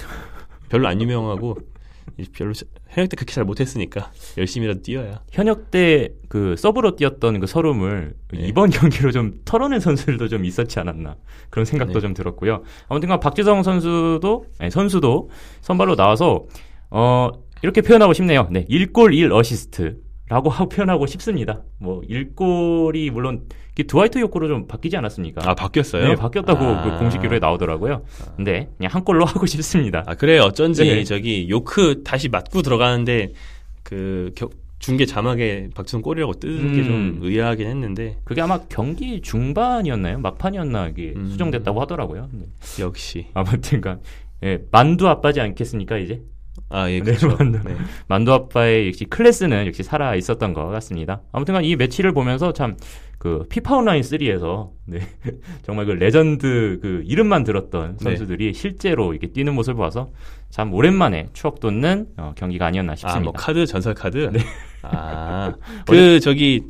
별로 0.70 0.88
안 0.88 1.00
유명하고 1.02 1.58
별로 2.32 2.52
현역 2.88 3.08
때 3.08 3.16
그렇게 3.16 3.32
잘 3.32 3.44
못했으니까 3.44 4.12
열심히라도 4.36 4.82
뛰어야. 4.82 5.22
현역 5.32 5.70
때 5.70 6.18
그 6.28 6.56
서브로 6.56 6.94
뛰었던 6.94 7.40
그 7.40 7.46
서름을 7.46 8.14
네. 8.32 8.40
이번 8.46 8.70
경기로 8.70 9.10
좀 9.12 9.40
털어낸 9.44 9.80
선수들도 9.80 10.28
좀 10.28 10.44
있었지 10.44 10.78
않았나 10.78 11.16
그런 11.50 11.64
생각도 11.64 11.94
네. 11.94 12.00
좀 12.00 12.14
들었고요. 12.14 12.62
아무튼간 12.88 13.20
박지성 13.20 13.62
선수도 13.62 14.44
아니, 14.58 14.70
선수도 14.70 15.30
선발로 15.62 15.96
나와서 15.96 16.46
어 16.90 17.30
이렇게 17.62 17.80
표현하고 17.80 18.12
싶네요. 18.12 18.48
네, 18.50 18.64
1골 18.66 19.14
1어시스트 19.14 19.96
라고 20.28 20.50
하고 20.50 20.68
표현하고 20.70 21.06
싶습니다. 21.06 21.62
뭐 21.78 22.00
1골이 22.02 23.10
물론 23.10 23.42
드와이트 23.86 24.18
욕구로 24.18 24.48
좀 24.48 24.66
바뀌지 24.66 24.96
않았습니까? 24.96 25.48
아 25.48 25.54
바뀌었어요? 25.54 26.08
네, 26.08 26.14
바뀌었다고 26.16 26.64
아. 26.64 26.82
그 26.82 26.98
공식 26.98 27.20
기록에 27.20 27.38
나오더라고요. 27.38 28.02
근데 28.36 28.68
그냥 28.76 28.92
한 28.92 29.04
골로 29.04 29.24
하고 29.26 29.46
싶습니다. 29.46 30.02
아 30.06 30.14
그래 30.14 30.38
어쩐지 30.38 30.82
네. 30.84 31.04
저기 31.04 31.48
요크 31.48 32.02
다시 32.02 32.28
맞고 32.28 32.62
들어가는데 32.62 33.32
그 33.84 34.32
겨- 34.34 34.50
중계 34.80 35.06
자막에 35.06 35.70
박지성 35.74 36.02
골이라고 36.02 36.34
뜨는 36.34 36.72
게좀 36.74 36.92
음. 36.94 37.18
의아하긴 37.22 37.66
했는데 37.66 38.16
그게 38.24 38.40
아마 38.40 38.60
경기 38.68 39.20
중반이었나요? 39.20 40.18
막판이었나 40.20 40.88
이게 40.88 41.12
음. 41.16 41.28
수정됐다고 41.30 41.80
하더라고요. 41.80 42.28
네. 42.32 42.46
역시 42.80 43.26
아무튼간 43.34 44.00
예, 44.44 44.58
만두 44.70 45.08
아빠지 45.08 45.40
않겠습니까 45.40 45.98
이제 45.98 46.22
아예 46.68 47.00
네, 47.00 47.14
그렇죠. 47.14 47.36
네. 47.44 47.58
만두 48.08 48.32
아빠의 48.32 48.88
역시 48.88 49.04
클래스는 49.04 49.66
역시 49.66 49.82
살아 49.82 50.14
있었던 50.14 50.52
것 50.54 50.66
같습니다. 50.68 51.22
아무튼간 51.32 51.64
이 51.64 51.76
매치를 51.76 52.12
보면서 52.12 52.52
참 52.52 52.76
그 53.18 53.44
피파 53.48 53.76
온라인 53.76 54.00
3에서 54.02 54.70
네, 54.86 55.00
정말 55.62 55.86
그 55.86 55.92
레전드 55.92 56.78
그 56.80 57.02
이름만 57.04 57.42
들었던 57.42 57.96
네. 58.00 58.04
선수들이 58.04 58.54
실제로 58.54 59.12
이렇게 59.12 59.26
뛰는 59.32 59.54
모습을 59.54 59.76
봐서 59.78 60.10
참 60.50 60.72
오랜만에 60.72 61.28
추억 61.32 61.58
돋는 61.58 62.06
어, 62.16 62.32
경기가 62.36 62.66
아니었나 62.66 62.94
싶습니다. 62.94 63.18
아 63.18 63.22
뭐 63.22 63.32
카드 63.32 63.66
전설 63.66 63.94
카드. 63.94 64.30
네. 64.32 64.38
아 64.82 65.52
그 65.86 66.20
저기 66.22 66.62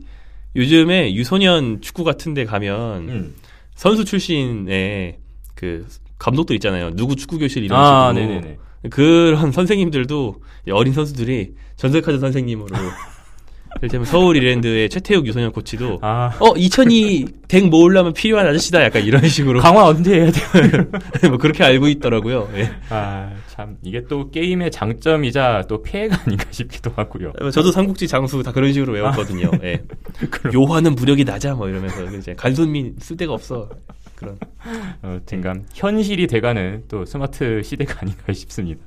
요즘에 0.56 1.14
유소년 1.14 1.82
축구 1.82 2.02
같은데 2.02 2.46
가면 2.46 3.08
음. 3.10 3.34
선수 3.74 4.06
출신의 4.06 5.18
그 5.54 5.86
감독들 6.18 6.56
있잖아요. 6.56 6.96
누구 6.96 7.14
축구 7.14 7.38
교실 7.38 7.62
이런 7.62 7.78
아, 7.78 8.12
식으로 8.12 8.26
네네네. 8.26 8.58
그런 8.90 9.52
선생님들도 9.52 10.36
어린 10.72 10.92
선수들이 10.92 11.54
전설카드 11.76 12.18
선생님으로 12.18 12.68
예를 13.78 13.90
들면 13.90 14.06
서울 14.06 14.36
이랜드의 14.36 14.88
최태욱 14.88 15.26
유소년 15.26 15.52
코치도 15.52 15.98
아, 16.02 16.32
어 16.40 16.54
2002 16.54 17.48
덱 17.48 17.68
모으려면 17.68 18.12
필요한 18.12 18.46
아저씨다 18.46 18.82
약간 18.82 19.04
이런 19.04 19.28
식으로 19.28 19.60
강화 19.60 19.86
언제 19.86 20.20
해야 20.20 20.30
돼요? 20.30 20.84
뭐 21.28 21.38
그렇게 21.38 21.62
알고 21.64 21.86
있더라고요. 21.88 22.48
예. 22.54 22.70
아, 22.88 23.30
참 23.46 23.76
이게 23.82 24.02
또 24.08 24.30
게임의 24.30 24.70
장점이자 24.70 25.64
또 25.68 25.82
폐해가 25.82 26.22
아닌가 26.24 26.46
싶기도 26.50 26.90
하고요. 26.96 27.32
저도 27.52 27.70
삼국지 27.70 28.08
장수 28.08 28.42
다 28.42 28.52
그런 28.52 28.72
식으로 28.72 28.94
외웠거든요. 28.94 29.50
예. 29.62 29.82
요하는 30.54 30.94
무력이 30.94 31.24
낮아 31.24 31.54
뭐 31.54 31.68
이러면서 31.68 32.04
이제 32.16 32.34
간손민 32.34 32.96
쓸 32.98 33.16
데가 33.16 33.32
없어 33.34 33.68
그런. 34.18 34.36
어쨌든 35.02 35.64
현실이 35.72 36.26
돼가는 36.26 36.82
또 36.88 37.04
스마트 37.04 37.62
시대가 37.62 38.00
아닌가 38.02 38.32
싶습니다. 38.32 38.80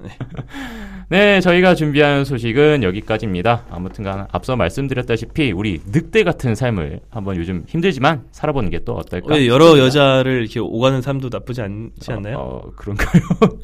네, 1.09 1.39
저희가 1.41 1.73
준비한 1.75 2.25
소식은 2.25 2.83
여기까지입니다. 2.83 3.63
아무튼간 3.69 4.27
앞서 4.31 4.57
말씀드렸다시피 4.57 5.53
우리 5.53 5.79
늑대 5.85 6.23
같은 6.25 6.53
삶을 6.53 6.99
한번 7.09 7.37
요즘 7.37 7.63
힘들지만 7.67 8.23
살아보는 8.31 8.69
게 8.69 8.81
또 8.83 8.95
어떨까? 8.95 9.35
왜 9.35 9.47
여러 9.47 9.77
여자를 9.77 10.41
이렇게 10.41 10.59
오가는 10.59 11.01
삶도 11.03 11.29
나쁘지 11.31 11.61
않지 11.61 12.11
않나요? 12.11 12.37
어, 12.37 12.61
어, 12.65 12.71
그런가요? 12.75 13.21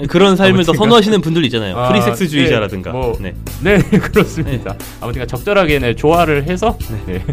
그런 0.07 0.35
삶을 0.37 0.63
더 0.63 0.71
아무튼간- 0.71 0.77
선호하시는 0.77 1.21
분들 1.21 1.43
있잖아요. 1.45 1.75
아, 1.75 1.89
프리섹스주의자라든가. 1.89 2.91
네, 2.91 2.97
뭐, 2.97 3.17
네. 3.19 3.33
네, 3.63 3.77
그렇습니다. 3.99 4.77
아무튼 5.01 5.27
적절하게 5.27 5.79
네, 5.79 5.95
조화를 5.95 6.43
해서 6.43 6.77
네, 7.07 7.23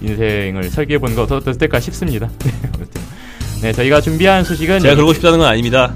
인생을 0.00 0.64
설계해 0.64 0.98
보는 0.98 1.14
거 1.14 1.22
어떨까 1.24 1.78
싶습니다. 1.80 2.28
네, 2.38 2.50
아무튼 2.74 3.02
네, 3.64 3.72
저희가 3.72 4.02
준비한 4.02 4.44
소식은 4.44 4.80
제가 4.80 4.94
그러고 4.94 5.14
싶다는 5.14 5.38
건 5.38 5.48
아닙니다. 5.48 5.94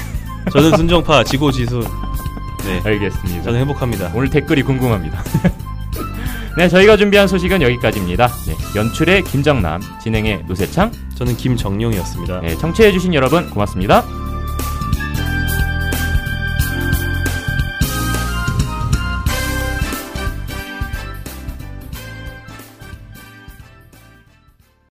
저는 0.52 0.76
순정파, 0.76 1.24
지고지순. 1.24 1.82
네. 2.66 2.82
알겠습니다. 2.84 3.42
저는 3.42 3.60
행복합니다. 3.60 4.12
오늘 4.14 4.28
댓글이 4.28 4.62
궁금합니다. 4.62 5.24
네, 6.58 6.68
저희가 6.68 6.98
준비한 6.98 7.26
소식은 7.26 7.62
여기까지입니다. 7.62 8.28
네, 8.46 8.54
연출의 8.76 9.24
김정남, 9.24 9.80
진행의 10.02 10.44
노세창, 10.46 10.92
저는 11.14 11.38
김정용이었습니다. 11.38 12.40
네, 12.40 12.54
청취해주신 12.58 13.14
여러분 13.14 13.48
고맙습니다. 13.48 14.04